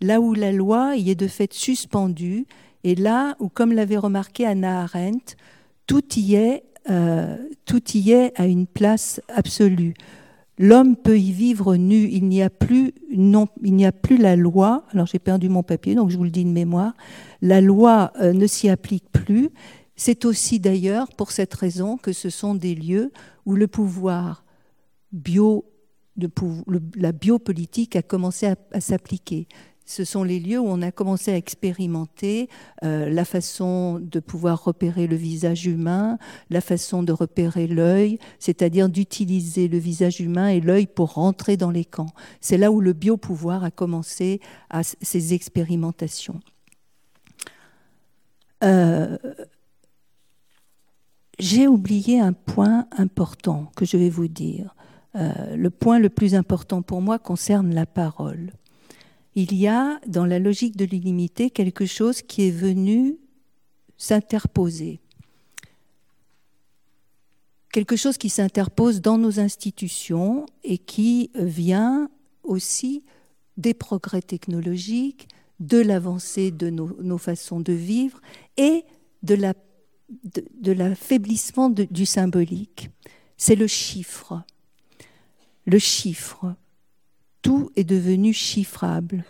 [0.00, 2.46] là où la loi y est de fait suspendue,
[2.84, 5.34] et là où, comme l'avait remarqué Anna Arendt,
[5.88, 9.94] tout y est, euh, tout y est à une place absolue.
[10.62, 12.06] L'homme peut y vivre nu.
[12.12, 14.84] Il n'y a plus, il n'y a plus la loi.
[14.92, 16.92] Alors j'ai perdu mon papier, donc je vous le dis de mémoire.
[17.40, 19.48] La loi euh, ne s'y applique plus.
[20.02, 23.12] C'est aussi d'ailleurs pour cette raison que ce sont des lieux
[23.44, 24.46] où le pouvoir
[25.12, 25.66] bio,
[26.96, 29.46] la biopolitique a commencé à, s'appliquer.
[29.84, 32.48] Ce sont les lieux où on a commencé à expérimenter
[32.82, 36.16] euh, la façon de pouvoir repérer le visage humain,
[36.48, 41.70] la façon de repérer l'œil, c'est-à-dire d'utiliser le visage humain et l'œil pour rentrer dans
[41.70, 42.14] les camps.
[42.40, 46.40] C'est là où le biopouvoir a commencé à ses expérimentations.
[48.64, 49.18] Euh,
[51.40, 54.74] j'ai oublié un point important que je vais vous dire.
[55.16, 58.52] Euh, le point le plus important pour moi concerne la parole.
[59.34, 63.16] Il y a dans la logique de l'illimité quelque chose qui est venu
[63.96, 65.00] s'interposer.
[67.72, 72.10] Quelque chose qui s'interpose dans nos institutions et qui vient
[72.42, 73.04] aussi
[73.56, 75.28] des progrès technologiques,
[75.60, 78.20] de l'avancée de nos, nos, façons de vivre
[78.56, 78.84] et
[79.22, 79.54] de la
[80.60, 82.90] de, l'affaiblissement du symbolique.
[83.36, 84.42] C'est le chiffre.
[85.66, 86.54] Le chiffre.
[87.42, 89.24] Tout est devenu chiffrable.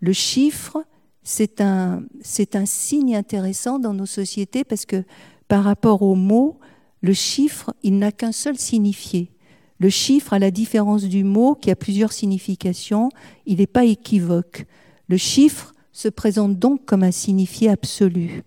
[0.00, 0.84] Le chiffre,
[1.22, 5.04] c'est un, c'est un signe intéressant dans nos sociétés parce que
[5.48, 6.58] par rapport au mot,
[7.02, 9.30] le chiffre, il n'a qu'un seul signifié.
[9.78, 13.10] Le chiffre, à la différence du mot qui a plusieurs significations,
[13.46, 14.66] il n'est pas équivoque.
[15.08, 18.44] Le chiffre se présente donc comme un signifié absolu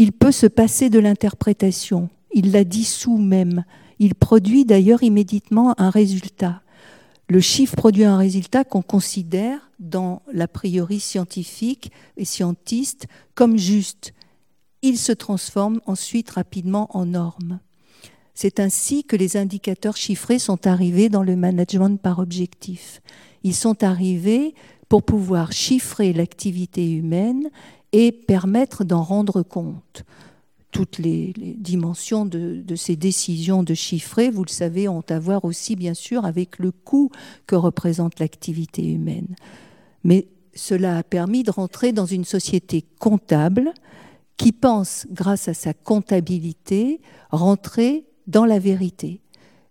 [0.00, 3.64] il peut se passer de l'interprétation, il la dissout même,
[3.98, 6.62] il produit d'ailleurs immédiatement un résultat.
[7.28, 14.14] Le chiffre produit un résultat qu'on considère dans l'a priori scientifique et scientiste comme juste.
[14.80, 17.60] Il se transforme ensuite rapidement en norme.
[18.32, 23.02] C'est ainsi que les indicateurs chiffrés sont arrivés dans le management par objectif.
[23.42, 24.54] Ils sont arrivés
[24.88, 27.50] pour pouvoir chiffrer l'activité humaine
[27.92, 30.04] et permettre d'en rendre compte.
[30.70, 35.74] toutes les, dimensions de, ces décisions de chiffrer, vous le savez, ont à voir aussi
[35.74, 37.10] bien sûr avec le coût
[37.48, 39.34] que représente l'activité humaine.
[40.04, 43.72] Mais cela a permis de rentrer dans une société comptable
[44.36, 47.00] qui pense, grâce à sa comptabilité,
[47.30, 49.22] rentrer dans la vérité.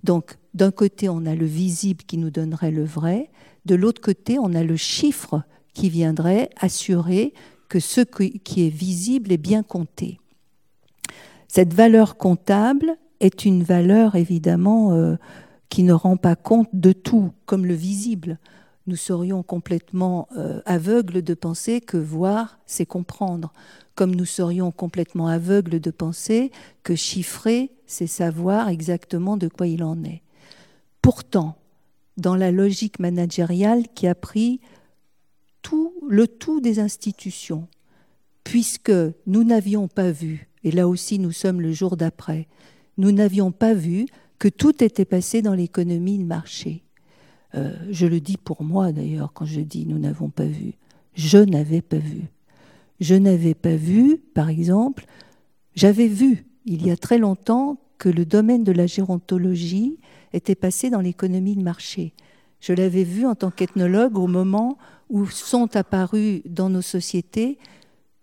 [0.04, 3.30] Donc, d'un côté, on a le visible qui nous donnerait le vrai,
[3.66, 7.34] de l'autre côté, on a le chiffre qui viendrait assurer
[7.70, 10.20] que ce qui est visible est bien compté.
[11.48, 15.16] Cette valeur comptable est une valeur évidemment euh,
[15.70, 18.40] qui ne rend pas compte de tout, comme le visible.
[18.88, 23.54] Nous serions complètement euh, aveugles de penser que voir, c'est comprendre,
[23.96, 26.52] comme nous serions complètement aveugles de penser
[26.84, 30.22] que chiffrer, c'est savoir exactement de quoi il en est.
[31.02, 31.56] Pourtant,
[32.18, 34.60] dans la logique managériale qui a pris
[36.10, 37.67] le tout des institutions,
[38.43, 38.91] puisque
[39.28, 42.48] nous n'avions pas vu et là aussi nous sommes le jour d'après,
[42.98, 44.08] nous n'avions pas vu
[44.39, 46.84] que tout était passé dans l'économie de marché.
[47.54, 50.74] Euh, je le dis pour moi d'ailleurs quand je dis nous n'avons pas vu.
[51.13, 52.24] Je n'avais pas vu.
[53.00, 55.06] Je n'avais pas vu, par exemple,
[55.76, 60.00] j'avais vu il y a très longtemps que le domaine de la gérontologie
[60.34, 62.13] était passé dans l'économie de marché.
[62.60, 64.78] Je l'avais vu en tant qu'ethnologue au moment
[65.10, 67.58] où sont apparus dans nos sociétés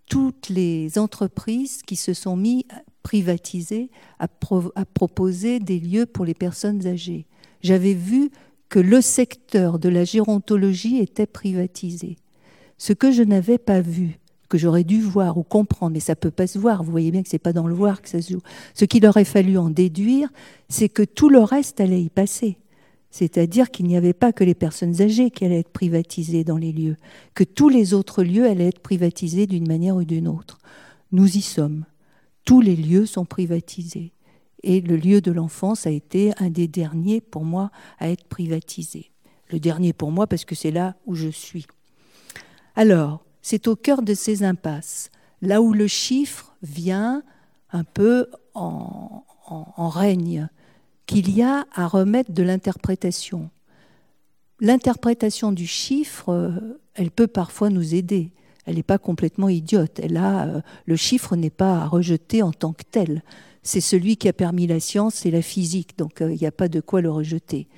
[0.08, 6.34] toutes les entreprises qui se sont mis à privatiser, à, proposer des lieux pour les
[6.34, 7.26] personnes âgées.
[7.62, 8.30] J'avais vu
[8.68, 12.16] que le secteur de la gérontologie était privatisé.
[12.78, 14.18] Ce que je n'avais pas vu,
[14.48, 17.10] que j'aurais dû voir ou comprendre, mais ça ne peut pas se voir, vous voyez
[17.10, 18.42] bien que ce n'est pas dans le voir que ça se joue.
[18.74, 20.28] Ce qu'il aurait fallu en déduire,
[20.68, 22.58] c'est que tout le reste allait y passer.
[23.16, 26.70] C'est-à-dire qu'il n'y avait pas que les personnes âgées qui allaient être privatisées dans les
[26.70, 26.96] lieux,
[27.32, 30.58] que tous les autres lieux allaient être privatisés d'une manière ou d'une autre.
[31.12, 31.86] Nous y sommes.
[32.44, 34.12] Tous les lieux sont privatisés.
[34.62, 39.10] Et le lieu de l'enfance a été un des derniers pour moi à être privatisé.
[39.48, 41.66] Le dernier pour moi parce que c'est là où je suis.
[42.74, 47.22] Alors, c'est au cœur de ces impasses, là où le chiffre vient
[47.72, 49.24] un peu en,
[49.88, 50.50] règne,
[51.06, 53.50] qu'il y a à remettre de l'interprétation.
[54.60, 56.50] L'interprétation du chiffre, euh,
[56.94, 58.32] elle peut parfois nous aider.
[58.64, 60.00] Elle n'est pas complètement idiote.
[60.02, 63.22] Elle a, euh, le chiffre n'est pas à rejeter en tant que tel.
[63.62, 66.52] C'est celui qui a permis la science et la physique, donc euh, il n'y a
[66.52, 67.68] pas de quoi le rejeter.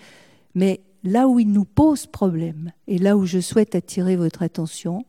[0.55, 5.05] Mais là où il nous pose problème, et là où je souhaite attirer votre attention,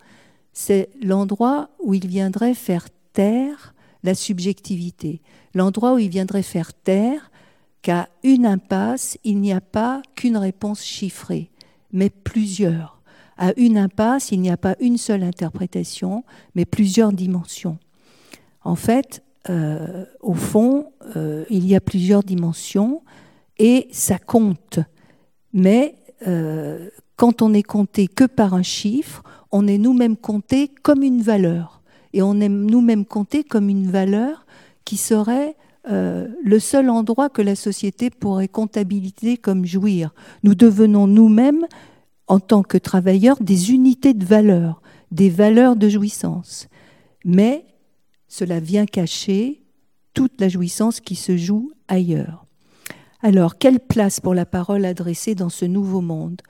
[0.54, 5.22] c'est l'endroit où il viendrait faire taire la subjectivité,
[5.54, 7.30] l'endroit où il viendrait faire taire
[7.82, 11.50] qu'à une impasse, il n'y a pas qu'une réponse chiffrée,
[11.92, 13.02] mais plusieurs.
[13.38, 16.24] À une impasse, il n'y a pas une seule interprétation,
[16.56, 17.78] mais plusieurs dimensions.
[18.64, 23.02] En fait, euh, au fond, euh, il y a plusieurs dimensions
[23.58, 24.80] et ça compte.
[25.54, 25.96] Mais
[26.28, 31.22] euh, quand on est compté que par un chiffre, on est nous-mêmes compté comme une
[31.22, 31.82] valeur.
[32.14, 34.46] Et on est nous-mêmes compté comme une valeur
[34.84, 35.56] qui serait
[35.90, 40.14] euh, le seul endroit que la société pourrait comptabiliser comme jouir.
[40.44, 41.66] Nous devenons nous-mêmes,
[42.28, 46.68] en tant que travailleurs, des unités de valeur, des valeurs de jouissance.
[47.26, 47.66] Mais
[48.28, 49.64] cela vient cacher
[50.14, 52.46] toute la jouissance qui se joue ailleurs.
[53.22, 56.42] Alors, quelle place pour la parole adressée dans ce nouveau monde?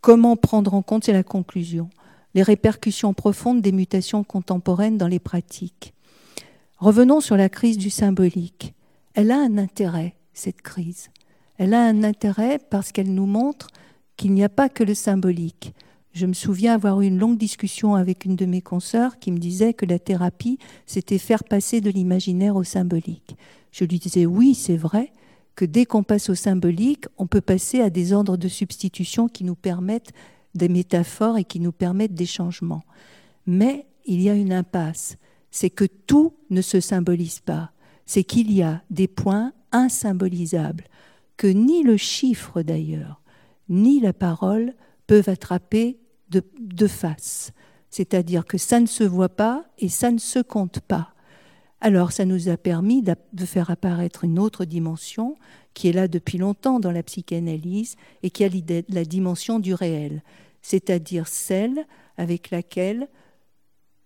[0.00, 1.90] Comment prendre en compte, c'est la conclusion,
[2.34, 5.95] les répercussions profondes des mutations contemporaines dans les pratiques?
[6.78, 8.74] Revenons sur la crise du symbolique.
[9.14, 11.08] Elle a un intérêt, cette crise.
[11.56, 13.68] Elle a un intérêt parce qu'elle nous montre
[14.18, 15.72] qu'il n'y a pas que le symbolique.
[16.12, 19.38] Je me souviens avoir eu une longue discussion avec une de mes consoeurs qui me
[19.38, 23.36] disait que la thérapie, c'était faire passer de l'imaginaire au symbolique.
[23.72, 25.12] Je lui disais oui, c'est vrai
[25.54, 29.44] que dès qu'on passe au symbolique, on peut passer à des ordres de substitution qui
[29.44, 30.12] nous permettent
[30.54, 32.84] des métaphores et qui nous permettent des changements.
[33.46, 35.16] Mais il y a une impasse
[35.50, 37.72] c'est que tout ne se symbolise pas,
[38.04, 40.84] c'est qu'il y a des points insymbolisables
[41.36, 43.20] que ni le chiffre d'ailleurs,
[43.68, 44.74] ni la parole
[45.06, 45.98] peuvent attraper
[46.30, 47.52] de, face.
[47.90, 51.14] C'est-à-dire que ça ne se voit pas et ça ne se compte pas.
[51.80, 55.36] Alors ça nous a permis de faire apparaître une autre dimension
[55.74, 58.48] qui est là depuis longtemps dans la psychanalyse et qui a
[58.88, 60.22] la dimension du réel,
[60.62, 63.08] c'est-à-dire celle avec laquelle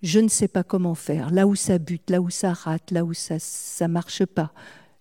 [0.02, 3.04] je ne sais pas comment faire, là où ça bute, là où ça rate, là
[3.04, 4.52] où ça ne marche pas,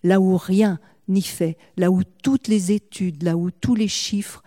[0.03, 4.43] là où rien n'y fait, là où toutes les études, là où tous les chiffres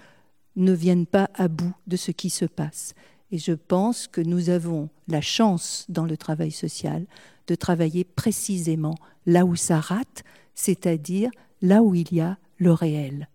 [0.57, 2.95] ne viennent pas à bout de ce qui se passe.
[3.31, 7.07] Et je pense que nous avons la chance dans le travail social
[7.47, 8.97] de travailler précisément
[9.27, 10.23] là où ça rate,
[10.55, 11.31] c'est-à-dire
[11.63, 13.29] là où il y a le réel.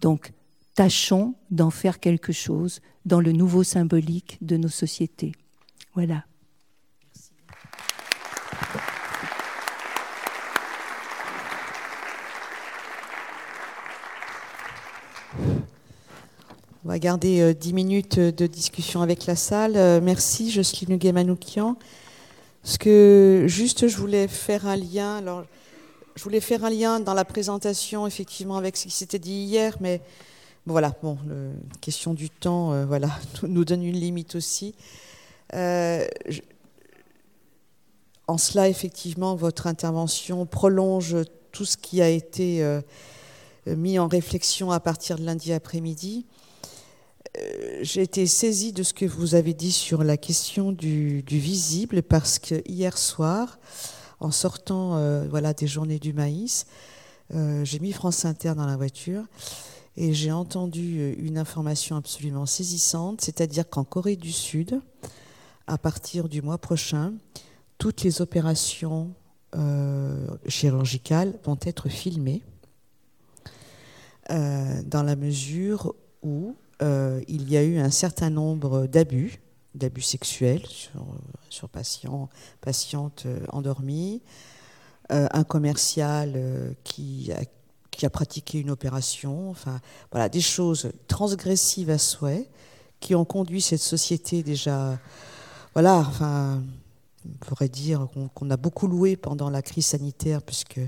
[0.00, 0.32] Donc,
[0.74, 5.32] tâchons d'en faire quelque chose dans le nouveau symbolique de nos sociétés.
[5.94, 6.24] Voilà.
[16.86, 19.72] On va garder 10 euh, minutes de discussion avec la salle.
[19.74, 21.76] Euh, merci, Jocelyne Guémanoukian.
[22.62, 25.16] Parce que juste, je voulais faire un lien.
[25.16, 25.42] Alors,
[26.14, 29.76] je voulais faire un lien dans la présentation, effectivement, avec ce qui s'était dit hier,
[29.80, 30.00] mais
[30.64, 31.18] voilà, bon,
[31.80, 33.10] question du temps, euh, voilà,
[33.42, 34.76] nous donne une limite aussi.
[35.52, 36.06] en
[38.38, 41.16] cela, effectivement, votre intervention prolonge
[41.50, 42.64] tout ce qui a été
[43.66, 46.26] mis en réflexion à partir de lundi après-midi.
[47.36, 52.02] Euh, j'ai été saisie de ce que vous avez dit sur la question du, visible
[52.02, 53.58] parce que hier soir,
[54.20, 56.66] en sortant euh, voilà, des journées du maïs,
[57.34, 59.24] euh, j'ai mis France Inter dans la voiture
[59.96, 64.80] et j'ai entendu une information absolument saisissante, c'est-à-dire qu'en Corée du Sud,
[65.66, 67.14] à partir du mois prochain,
[67.78, 69.14] toutes les opérations
[70.46, 72.42] chirurgicales vont être filmées
[74.28, 79.40] dans la mesure où euh, il y a eu un certain nombre d'abus,
[79.74, 80.66] d'abus sexuels
[81.48, 82.28] sur, patients,
[82.60, 84.22] patientes euh, endormies,
[85.12, 87.40] euh, un commercial qui a,
[87.90, 92.48] qui, a, pratiqué une opération, enfin voilà, des choses transgressives à souhait
[93.00, 94.98] qui ont conduit cette société déjà,
[95.74, 96.62] voilà, enfin,
[97.24, 100.80] on pourrait dire qu'on a beaucoup loué pendant la crise sanitaire puisque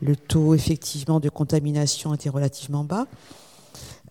[0.00, 3.06] le taux effectivement de contamination était relativement bas.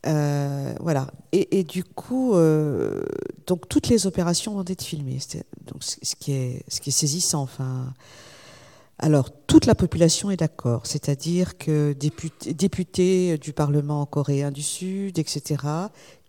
[0.05, 1.07] Euh, voilà.
[1.31, 3.03] Et, du coup, euh,
[3.47, 5.19] donc toutes les opérations vont être filmées.
[5.65, 7.41] Donc ce qui est, ce qui est saisissant.
[7.41, 7.93] Enfin,
[8.97, 15.19] alors toute la population est d'accord, c'est-à-dire que députés, députés du Parlement coréen du Sud,
[15.19, 15.63] etc.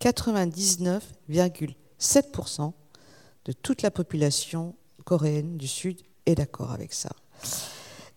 [0.01, 2.73] 99,7%
[3.45, 7.11] de toute la population coréenne du Sud est d'accord avec ça.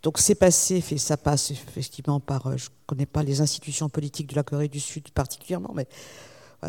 [0.03, 3.89] Donc c'est passé, fait, ça passe effectivement par, euh, je ne connais pas les institutions
[3.89, 5.87] politiques de la Corée du Sud particulièrement, mais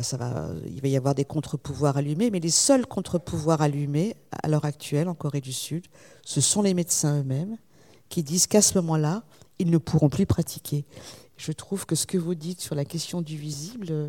[0.03, 4.49] ça va, il va y avoir des contre-pouvoirs allumés, mais les seuls contre-pouvoirs allumés à
[4.49, 5.87] l'heure actuelle en Corée du Sud,
[6.24, 7.57] ce sont les médecins eux-mêmes
[8.09, 9.22] qui disent qu'à ce moment-là,
[9.59, 10.85] ils ne pourront plus pratiquer.
[11.37, 14.09] Je trouve que ce que vous dites sur la question du visible, euh,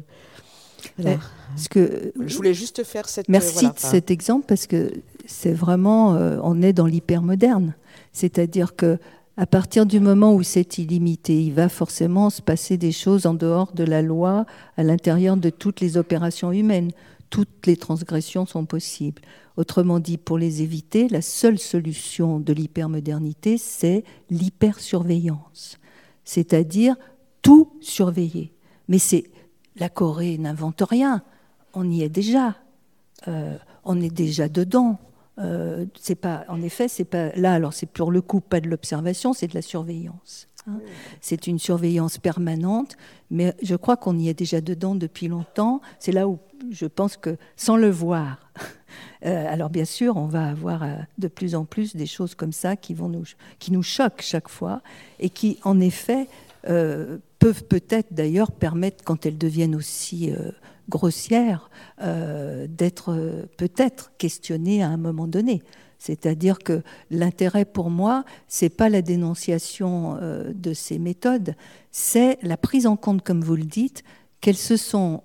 [0.98, 3.30] parce que, je voulais juste faire cette.
[3.30, 4.94] Merci de cet exemple parce que
[5.26, 7.76] c'est vraiment, euh, on est dans l'hypermoderne,
[8.16, 8.98] c'est-à-dire que
[9.38, 13.34] à partir du moment où c'est illimité, il va forcément se passer des choses en
[13.34, 14.46] dehors de la loi,
[14.78, 16.92] à l'intérieur de toutes les opérations humaines.
[17.30, 19.22] Toutes les transgressions sont possibles.
[19.58, 25.78] Autrement dit, pour les éviter, la seule solution de l'hypermodernité, c'est l'hypersurveillance,
[26.24, 26.96] c'est-à-dire
[27.42, 28.54] tout surveiller.
[28.88, 29.26] Mais c'est
[29.76, 31.24] la Corée n'invente rien,
[31.74, 32.56] on y est déjà,
[33.28, 34.98] euh, on est déjà dedans.
[35.40, 37.54] Euh, c'est pas, en effet, c'est pas là.
[37.54, 40.48] Alors, c'est pour le coup pas de l'observation, c'est de la surveillance.
[40.68, 40.80] Hein.
[41.22, 42.96] C'est une surveillance permanente,
[43.30, 45.82] mais je crois qu'on y est déjà dedans depuis longtemps.
[46.00, 46.40] C'est là où
[46.72, 48.50] je pense que, sans le voir,
[49.26, 52.54] euh, alors bien sûr, on va avoir euh, de plus en plus des choses comme
[52.54, 53.26] ça qui vont nous,
[53.60, 54.82] qui nous choquent chaque fois
[55.20, 56.28] et qui, en effet,
[56.64, 60.34] peuvent peut-être d'ailleurs permettre, quand elles deviennent aussi
[60.90, 61.70] grossière
[62.02, 65.62] euh, d'être euh, peut-être questionnée à un moment donné.
[65.98, 71.56] C'est-à-dire que l'intérêt pour moi, c'est pas la dénonciation euh, de ces méthodes,
[71.92, 74.04] c'est la prise en compte, comme vous le dites,
[74.42, 75.24] qu'elles se sont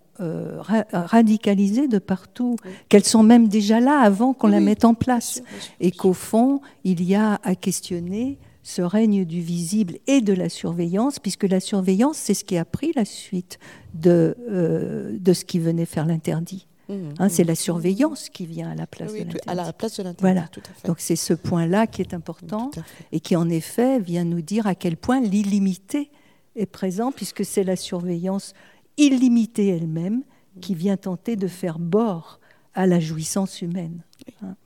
[0.93, 2.57] radicalisées de partout,
[2.91, 5.43] qu'elles sont même déjà là avant qu'on la mette en place,
[5.81, 10.49] et qu'au fond, il y a à questionner ce règne du visible et de la
[10.49, 13.59] surveillance, puisque la surveillance, c'est ce qui a pris la suite
[13.95, 16.67] de, euh, de ce qui venait faire l'interdit.
[16.89, 17.49] Mmh, hein, c'est mmh.
[17.49, 19.49] la surveillance qui vient à la place de l'interdit.
[19.49, 20.21] À la place de l'interdit.
[20.21, 20.49] Voilà.
[20.85, 22.71] Donc c'est ce point-là qui est important
[23.13, 26.11] et qui en effet vient nous dire à quel point l'illimité
[26.57, 28.55] est présent, puisque c'est la surveillance
[28.97, 30.25] illimitée elle-même
[30.61, 32.41] qui vient tenter de faire bord
[32.75, 34.03] à la jouissance humaine.
[34.43, 34.57] Hein.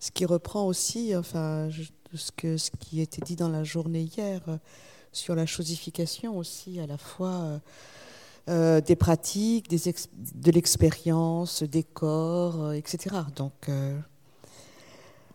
[0.00, 1.68] Ce qui reprend aussi, enfin,
[2.16, 4.56] ce, que, ce qui était dit dans la journée hier euh,
[5.12, 7.58] sur la chosification aussi, à la fois euh,
[8.48, 9.94] euh, des pratiques, des
[10.34, 13.16] de l'expérience, des corps, etc.
[13.36, 13.70] Donc,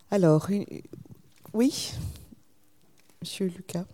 [0.09, 0.47] alors,
[1.53, 1.93] oui,
[3.21, 3.85] Monsieur Lucas.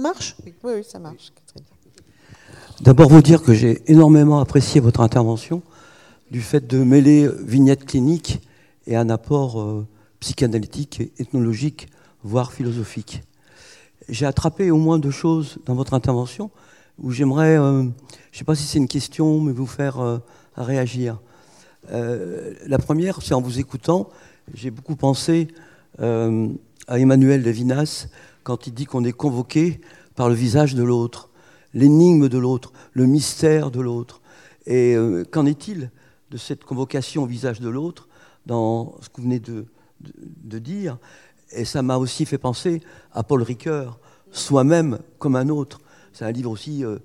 [0.00, 0.36] Marche?
[0.44, 0.54] Oui.
[0.62, 1.32] oui, ça marche.
[2.80, 5.62] D'abord, vous dire que j'ai énormément apprécié votre intervention
[6.30, 8.40] du fait de mêler vignette clinique
[8.86, 9.86] et un apport euh,
[10.20, 11.88] psychanalytique et ethnologique,
[12.22, 13.22] voire philosophique.
[14.08, 16.50] J'ai attrapé au moins deux choses dans votre intervention
[16.98, 20.18] où j'aimerais, euh, je ne sais pas si c'est une question, mais vous faire euh,
[20.56, 21.18] réagir.
[21.88, 24.10] la première, c'est en vous écoutant,
[24.52, 25.48] j'ai beaucoup pensé
[25.98, 28.08] à Emmanuel Levinas
[28.46, 29.80] quand il dit qu'on est convoqué
[30.14, 31.30] par le visage de l'autre,
[31.74, 34.20] l'énigme de l'autre, le mystère de l'autre.
[34.66, 34.94] Et
[35.32, 35.90] qu'en est-il
[36.30, 38.08] de cette convocation au visage de l'autre
[38.46, 40.96] dans ce que vous venez de, dire?
[41.50, 42.82] Et ça m'a aussi fait penser
[43.12, 43.98] à Paul Ricoeur,
[44.30, 45.80] Soi-même comme un autre.
[46.12, 46.98] C'est un livre aussi euh,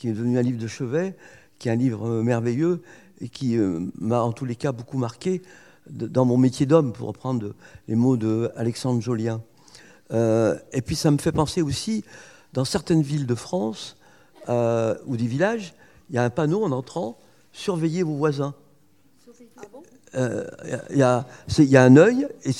[0.00, 1.16] qui est devenu un livre de chevet,
[1.60, 2.82] qui est un livre euh, merveilleux
[3.20, 5.42] et qui euh, m'a en tous les cas beaucoup marqué
[5.90, 7.54] dans mon métier d'homme, pour reprendre
[7.86, 9.40] les mots de Alexandre Jolien.
[10.10, 12.04] Et puis ça me fait penser aussi,
[12.52, 13.96] dans certaines villes de France
[14.48, 15.74] ou des villages,
[16.10, 17.18] il y a un panneau en entrant,
[17.52, 18.54] surveillez vos voisins.
[20.14, 20.46] Euh,
[20.90, 21.02] il y,
[21.76, 22.52] a un œil et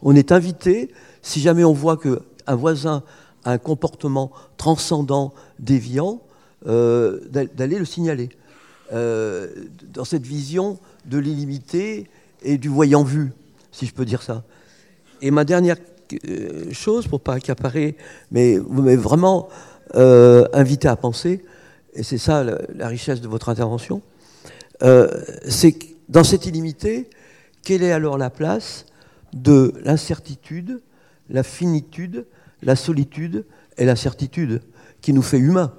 [0.00, 0.90] on est invité,
[1.20, 3.02] si jamais on voit qu'un voisin
[3.44, 6.22] a un comportement transcendant, déviant,
[6.66, 8.30] euh, d'aller le signaler.
[8.92, 9.48] Euh,
[9.92, 12.08] dans cette vision de l'illimité
[12.42, 13.32] et du voyant vu,
[13.72, 14.44] si je peux dire ça.
[15.20, 15.76] Et ma dernière
[16.72, 17.96] chose, pour pas accaparer,
[18.30, 19.48] mais m'avez vraiment
[19.94, 21.44] invité à penser,
[21.94, 24.02] et c'est ça la, richesse de votre intervention,
[24.80, 27.10] c'est que dans cette illimité,
[27.62, 28.86] quelle est alors la place
[29.32, 30.80] de l'incertitude,
[31.28, 32.26] la finitude,
[32.62, 33.44] la solitude
[33.76, 34.62] et la certitude
[35.00, 35.72] qui nous fait humains?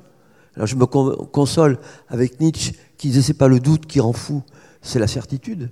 [0.56, 1.78] Alors je me console
[2.10, 4.44] avec Nietzsche qui disait c'est pas le doute qui rend fou,
[4.82, 5.70] c'est la certitude.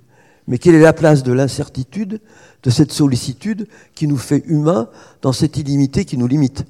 [0.48, 2.20] Mais quelle est la place de l'incertitude,
[2.62, 4.88] de cette sollicitude qui nous fait humains
[5.22, 6.64] dans cette illimité qui nous limite?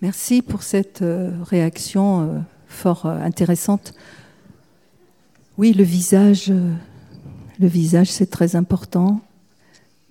[0.00, 3.94] Merci pour cette euh, réaction euh, fort euh, intéressante.
[5.58, 6.52] Oui, le visage,
[7.60, 9.20] le visage, c'est très important.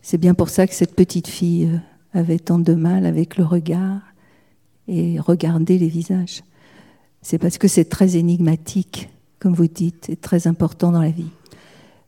[0.01, 1.69] C'est bien pour ça que cette petite fille
[2.13, 4.01] avait tant de mal avec le regard
[4.87, 6.43] et regarder les visages.
[7.21, 11.31] C'est parce que c'est très énigmatique, comme vous dites, et très important dans la vie.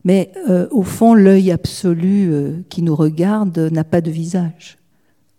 [0.04, 4.78] Mais euh, au fond, l'œil absolu qui nous regarde n'a pas de visage.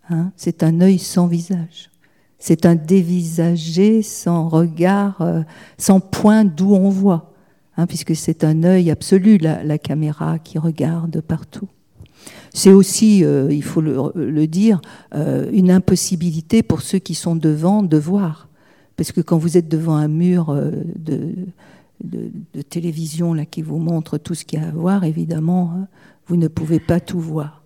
[0.08, 0.30] Hein.
[0.36, 1.90] c'est un œil sans visage.
[2.38, 5.44] C'est un dévisagé sans regard,
[5.78, 7.32] sans point d'où on voit.
[7.76, 11.68] Hein, puisque c'est un œil absolu, la, caméra qui regarde partout.
[12.54, 14.80] C'est aussi, euh, il faut le, dire,
[15.14, 18.48] euh, une impossibilité pour ceux qui sont devant de voir.
[18.96, 20.70] Parce que quand vous êtes devant un mur euh,
[22.02, 25.72] de, de, télévision là, qui vous montre tout ce qu'il y a à voir, évidemment,
[25.74, 25.88] hein,
[26.26, 27.62] vous ne pouvez pas tout voir.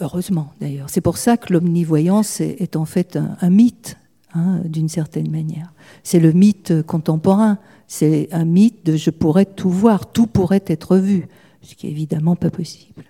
[0.00, 0.88] Heureusement, d'ailleurs.
[0.88, 3.98] C'est pour ça que l'omnivoyance est, en fait un, mythe,
[4.32, 5.72] hein, d'une certaine manière.
[6.02, 7.58] C'est le mythe contemporain.
[7.86, 11.26] C'est un mythe de je pourrais tout voir, tout pourrait être vu,
[11.62, 13.04] ce qui est évidemment pas possible.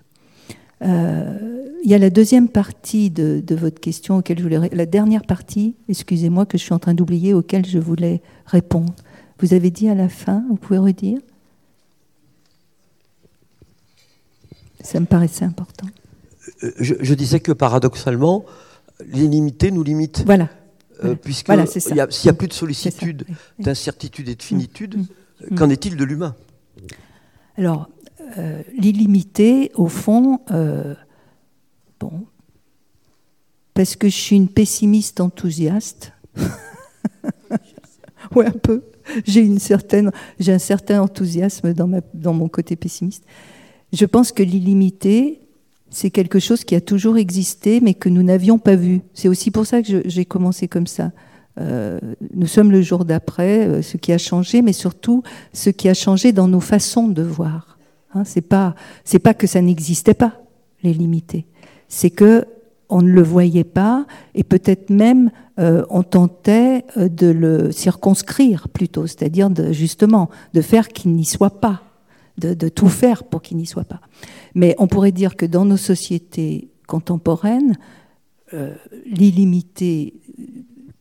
[0.81, 5.23] Euh, il y a la deuxième partie de, votre question auquel je voulais la dernière
[5.23, 8.93] partie, excusez-moi que je suis en train d'oublier auquel je voulais répondre.
[9.41, 11.19] Vous avez dit à la fin, vous pouvez redire
[14.81, 15.87] Ça me paraissait important.
[16.63, 18.45] Euh, je, je disais que paradoxalement,
[19.05, 20.23] l'illimité nous limite.
[20.25, 20.49] Voilà.
[21.03, 23.25] Euh, puisque s'il n'y a, plus de sollicitude,
[23.57, 25.05] d'incertitude et de finitude, mm.
[25.43, 26.35] euh, qu'en est-il de l'humain?
[27.57, 27.89] Alors,
[28.37, 30.39] euh, l'illimité, au fond,
[31.99, 32.25] bon,
[33.73, 36.13] parce que je suis une pessimiste enthousiaste.
[38.35, 38.83] oui, un peu.
[39.25, 43.23] J'ai une certaine, j'ai un certain enthousiasme dans, ma, dans mon côté pessimiste.
[43.93, 45.41] Je pense que l'illimité,
[45.89, 49.01] c'est quelque chose qui a toujours existé, mais que nous n'avions pas vu.
[49.13, 51.11] C'est aussi pour ça que j'ai commencé comme ça.
[51.59, 51.99] Euh,
[52.33, 55.93] nous sommes le jour d'après, euh, ce qui a changé, mais surtout ce qui a
[55.93, 57.77] changé dans nos façons de voir.
[58.13, 60.41] Hein, c'est pas, c'est pas que ça n'existait pas,
[60.83, 61.45] les limités.
[61.89, 62.45] C'est que
[62.91, 69.07] on ne le voyait pas, et peut-être même euh, on tentait de le circonscrire plutôt,
[69.07, 71.81] c'est-à-dire justement de faire qu'il n'y soit pas
[72.37, 74.01] de, tout faire pour qu'il n'y soit pas.
[74.55, 77.77] Mais on pourrait dire que dans nos sociétés contemporaines,
[78.53, 78.73] euh,
[79.05, 80.19] l'illimité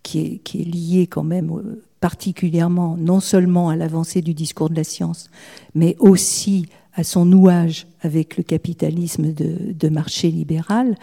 [0.02, 4.70] qui est, qui est liée quand même euh, particulièrement non seulement à l'avancée du discours
[4.70, 5.30] de la science,
[5.74, 10.96] mais aussi à son nouage avec le capitalisme de, marché libéral,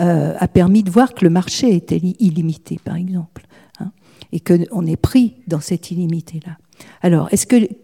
[0.00, 3.46] euh, a permis de voir que le marché était illimité, par exemple,
[3.80, 3.90] hein,
[4.32, 6.56] et qu'on est pris dans cette illimité-là.
[7.02, 7.30] Alors,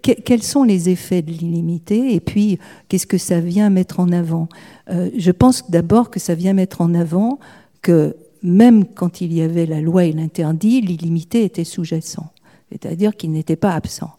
[0.03, 2.59] quels sont les effets de l'illimité et puis
[2.89, 4.49] qu'est-ce que ça vient mettre en avant?
[4.91, 7.39] Euh, Je pense d'abord que ça vient mettre en avant
[7.83, 12.33] que même quand il y avait la loi et l'interdit, l'illimité était sous-jacent,
[12.73, 14.11] c'est-à-dire qu'il n'était pas absent.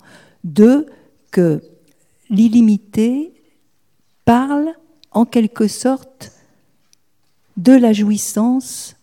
[0.44, 0.86] Deux,
[1.32, 1.62] que
[2.32, 3.34] l'illimité
[4.26, 4.74] parle
[5.12, 6.32] en quelque sorte
[7.58, 8.96] de la jouissance.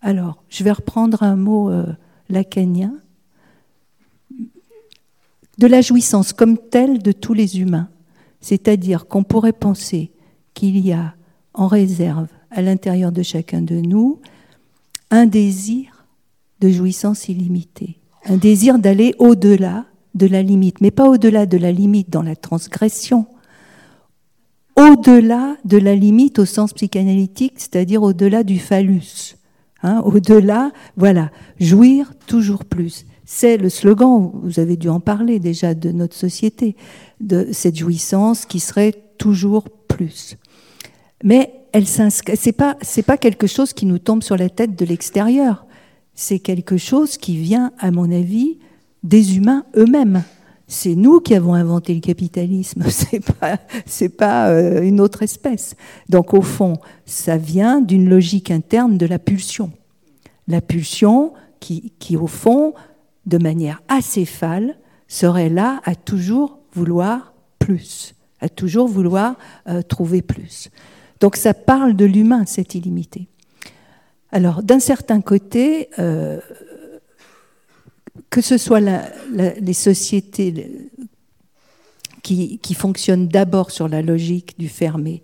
[0.00, 1.86] Alors, je vais reprendre un mot euh,
[2.28, 2.94] lacanien,
[5.58, 7.88] de la jouissance comme telle de tous les humains.
[8.40, 10.10] C'est-à-dire qu'on pourrait penser
[10.54, 11.14] qu'il y a
[11.54, 14.20] en réserve à l'intérieur de chacun de nous
[15.10, 16.06] un désir
[16.60, 19.86] de jouissance illimitée, un désir d'aller au-delà
[20.16, 23.26] de la limite, mais pas au-delà de la limite dans la transgression,
[24.76, 29.36] au-delà de la limite au sens psychanalytique, c'est-à-dire au-delà du phallus.
[29.82, 33.06] Hein, au-delà, voilà, jouir toujours plus.
[33.24, 36.76] C'est le slogan, vous avez dû en parler déjà, de notre société,
[37.20, 40.36] de cette jouissance qui serait toujours plus.
[41.24, 44.84] Mais elle c'est pas, c'est pas quelque chose qui nous tombe sur la tête de
[44.84, 45.66] l'extérieur.
[46.14, 48.58] C'est quelque chose qui vient, à mon avis,
[49.06, 50.22] des humains eux-mêmes.
[50.68, 53.58] C'est nous qui avons inventé le capitalisme, c'est pas,
[54.18, 55.76] pas euh, une autre espèce.
[56.08, 59.70] Donc au fond, ça vient d'une logique interne de la pulsion.
[60.48, 62.74] La pulsion qui, qui au fond,
[63.26, 64.76] de manière acéphale,
[65.08, 69.36] serait là à toujours vouloir plus, à toujours vouloir
[69.68, 70.70] euh, trouver plus.
[71.20, 73.28] Donc ça parle de l'humain, cette illimité.
[74.32, 76.40] Alors, d'un certain côté, euh,
[78.30, 78.80] que ce soit
[79.30, 80.90] les sociétés
[82.22, 85.22] qui, fonctionnent d'abord sur la logique du fermé,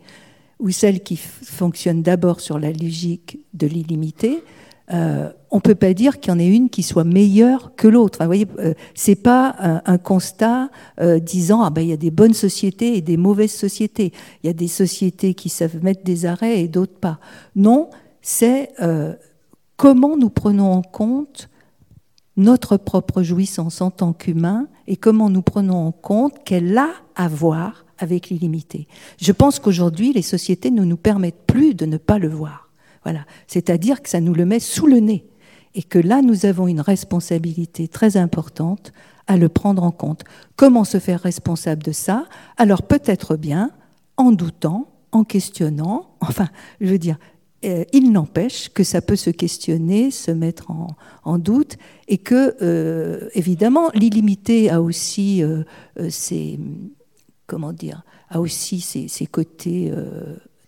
[0.60, 4.44] ou celles qui fonctionnent d'abord sur la logique de l'illimité,
[4.92, 7.88] euh, on ne peut pas dire qu'il y en ait une qui soit meilleure que
[7.88, 8.18] l'autre.
[8.18, 10.70] Enfin, voyez, euh, c'est pas un, constat
[11.00, 14.12] euh, disant ah ben il y a des bonnes sociétés et des mauvaises sociétés.
[14.42, 17.20] Il y a des sociétés qui savent mettre des arrêts et d'autres pas.
[17.56, 17.90] Non,
[18.22, 18.70] c'est
[19.76, 21.48] comment nous prenons en compte
[22.36, 27.28] notre propre jouissance en tant qu'humain et comment nous prenons en compte qu'elle a à
[27.28, 28.88] voir avec l'illimité.
[29.20, 32.70] Je pense qu'aujourd'hui, les sociétés ne nous permettent plus de ne pas le voir.
[33.04, 33.24] Voilà.
[33.46, 35.26] C'est-à-dire que ça nous le met sous le nez.
[35.74, 38.92] Et que là, nous avons une responsabilité très importante
[39.26, 40.24] à le prendre en compte.
[40.56, 42.26] Comment se faire responsable de ça?
[42.58, 43.70] Alors peut-être bien
[44.16, 46.48] en doutant, en questionnant, enfin,
[46.80, 47.18] je veux dire,
[47.64, 50.70] euh, il n'empêche que ça peut se questionner, se mettre
[51.24, 51.76] en, doute,
[52.08, 55.62] et que, euh, évidemment, l'illimité a aussi euh,
[56.08, 56.58] ses,
[57.46, 59.92] comment dire, a aussi ses côtés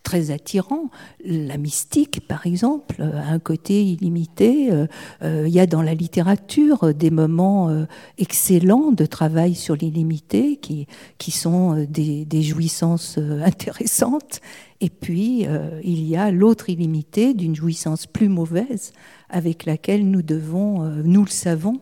[0.05, 0.91] très attirant.
[1.25, 4.71] La mystique, par exemple, a un côté illimité.
[4.71, 4.85] Euh,
[5.23, 7.85] euh, il y a dans la littérature des moments euh,
[8.17, 10.87] excellents de travail sur l'illimité qui,
[11.17, 14.39] qui sont des, jouissances intéressantes.
[14.79, 15.47] Et puis,
[15.83, 18.91] il y a l'autre illimité d'une jouissance plus mauvaise
[19.29, 21.81] avec laquelle nous devons, nous le savons,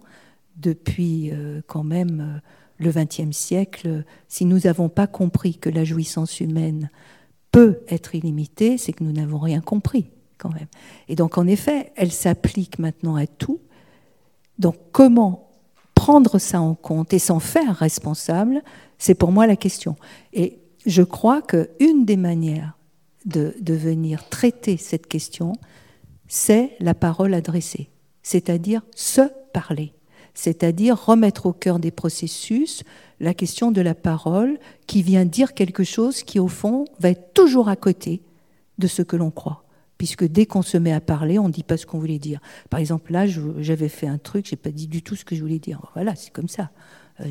[0.56, 1.34] depuis
[1.68, 2.40] quand même
[2.78, 6.90] le XXe siècle, si nous n'avons pas compris que la jouissance humaine
[7.54, 10.68] peut être illimitée, c'est que nous n'avons rien compris quand même.
[11.08, 13.62] Et donc en effet, elle s'applique maintenant à tout.
[14.60, 15.52] Donc comment
[15.94, 18.62] prendre ça en compte et s'en faire responsable,
[18.98, 19.96] c'est pour moi la question.
[20.34, 22.78] Et je crois qu'une des manières
[23.26, 25.54] de, de venir traiter cette question,
[26.28, 27.90] c'est la parole adressée,
[28.24, 29.22] c'est-à-dire se
[29.54, 29.94] parler,
[30.34, 32.84] c'est-à-dire remettre au cœur des processus
[33.20, 37.34] la question de la parole qui vient dire quelque chose qui, au fond, va être
[37.34, 38.22] toujours à côté
[38.80, 39.64] de ce que l'on croit.
[39.98, 42.40] Puisque dès qu'on se met à parler, on ne dit pas ce qu'on voulait dire.
[42.70, 43.26] Par exemple, là,
[43.60, 45.80] j'avais fait un truc, j'ai pas dit du tout ce que je voulais dire.
[45.94, 46.72] Voilà, c'est comme ça.
[47.22, 47.26] Euh,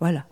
[0.00, 0.26] voilà.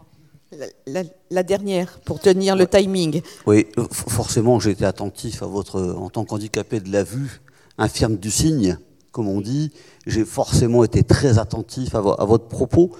[1.30, 3.22] La, dernière, pour tenir le timing.
[3.46, 7.40] Oui, forcément, j'ai été attentif à votre, en tant qu'handicapé de la vue,
[7.78, 8.76] infirme du signe,
[9.12, 9.72] comme on dit,
[10.06, 12.90] j'ai forcément été très attentif à, votre propos.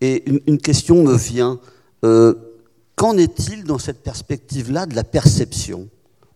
[0.00, 1.60] Et une, question me vient.
[2.04, 2.34] Euh,
[2.96, 5.88] qu'en est-il dans cette perspective-là de la perception?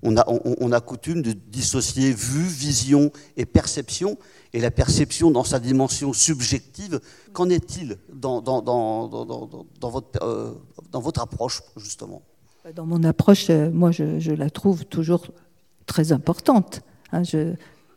[0.03, 4.19] On a, coutume de dissocier vue, vision et perception,
[4.53, 7.01] et la perception dans sa dimension subjective,
[7.33, 8.45] qu'en est-il dans,
[10.23, 10.53] euh,
[10.93, 12.21] votre approche, justement?
[12.75, 15.29] Dans mon approche, euh, moi, je, je la trouve toujours
[15.87, 16.83] très importante.
[17.13, 17.55] Hein, je,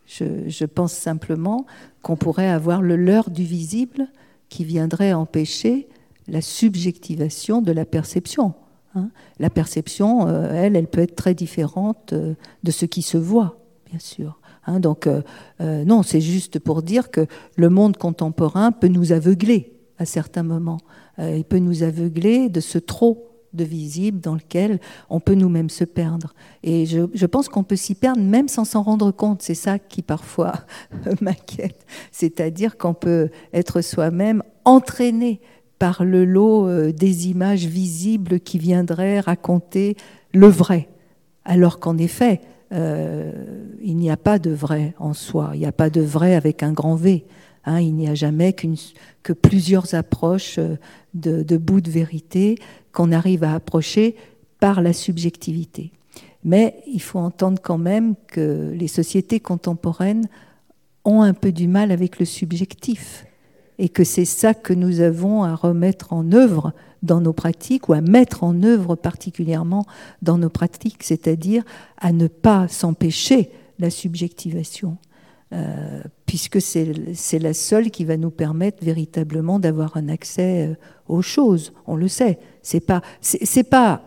[0.08, 1.66] je, pense simplement
[2.02, 4.08] qu'on pourrait avoir le leurre du visible
[4.50, 5.88] qui viendrait empêcher
[6.28, 8.54] la subjectivation de la perception.
[8.96, 9.10] Hein.
[9.40, 13.60] La perception, euh, elle, elle peut être très différente euh, de ce qui se voit,
[13.90, 14.40] bien sûr.
[14.66, 14.80] Hein.
[14.80, 15.22] donc, euh,
[15.60, 20.80] non, c'est juste pour dire que le monde contemporain peut nous aveugler à certains moments.
[21.18, 24.80] il peut nous aveugler de ce trop de visible dans lequel
[25.10, 26.34] on peut nous-mêmes se perdre.
[26.64, 29.42] Et je, pense qu'on peut s'y perdre même sans s'en rendre compte.
[29.42, 30.54] C'est ça qui parfois
[31.22, 31.86] m'inquiète.
[32.12, 35.42] C'est-à-dire qu'on peut être soi-même entraîné
[35.80, 39.96] par le lot euh, des images visibles qui viendraient raconter
[40.34, 40.90] le vrai.
[41.46, 42.42] Alors qu'en effet,
[42.74, 43.32] euh,
[43.82, 46.64] il n'y a pas de vrai en soi, il n'y a pas de vrai avec
[46.64, 47.26] un grand V.
[47.68, 47.82] Hein.
[47.82, 50.78] il n'y a jamais que plusieurs approches euh,
[51.14, 52.58] de, de de vérité
[52.94, 54.16] qu'on arrive à approcher
[54.60, 55.92] par la subjectivité.
[56.44, 60.28] Mais il faut entendre quand même que les sociétés contemporaines
[61.04, 63.26] ont un peu du mal avec le subjectif
[63.80, 67.94] et que c'est ça que nous avons à remettre en œuvre dans nos pratiques ou
[67.94, 69.86] à mettre en œuvre particulièrement
[70.22, 71.64] dans nos pratiques, c'est-à-dire
[71.98, 74.98] à ne pas s'empêcher la subjectivation,
[75.54, 80.76] euh, puisque c'est la seule qui va nous permettre véritablement d'avoir un accès euh,
[81.08, 81.74] aux choses.
[81.86, 82.38] On le sait.
[82.62, 84.04] C'est pas, c'est pas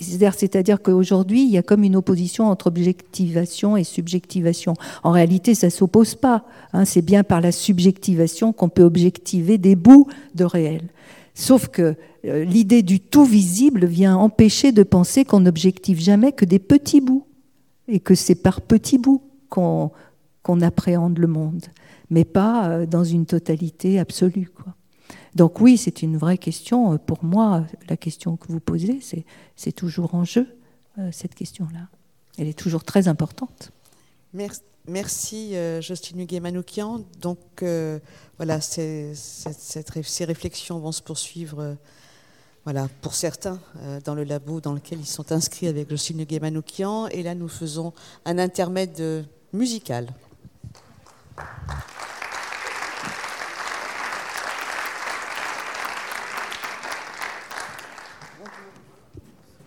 [0.00, 4.74] c'est-à-dire qu'aujourd'hui, il y a comme une opposition entre objectivation et subjectivation.
[5.02, 6.44] En réalité, ça ne s'oppose pas.
[6.72, 6.84] Hein.
[6.84, 10.06] c'est bien par la subjectivation qu'on peut objectiver des bouts
[10.36, 10.82] de réel.
[11.34, 16.44] Sauf que euh, l'idée du tout visible vient empêcher de penser qu'on n'objective jamais que
[16.44, 17.26] des petits bouts,
[17.88, 19.90] et que c'est par petits bouts qu'on
[20.60, 21.66] appréhende le monde,
[22.10, 24.50] mais pas euh, dans une totalité absolue.
[25.34, 26.94] Donc oui, c'est une vraie question.
[26.94, 29.00] Euh, pour moi, la question que vous posez,
[29.56, 30.48] c'est toujours en jeu,
[30.98, 31.88] euh, cette question-là.
[32.38, 33.70] Elle est toujours très importante.
[34.32, 34.62] Merci.
[34.90, 37.04] Merci Justine Huguet-Manoukian.
[37.20, 37.38] Donc
[38.38, 41.76] voilà, ces, ces, réflexions vont se poursuivre,
[42.64, 43.60] voilà, pour certains,
[44.06, 47.08] dans le labo dans lequel ils sont inscrits avec Justine Huguet-Manoukian.
[47.08, 47.92] Et là, nous faisons
[48.24, 50.08] un intermède musical.
[51.38, 52.17] ハハハ。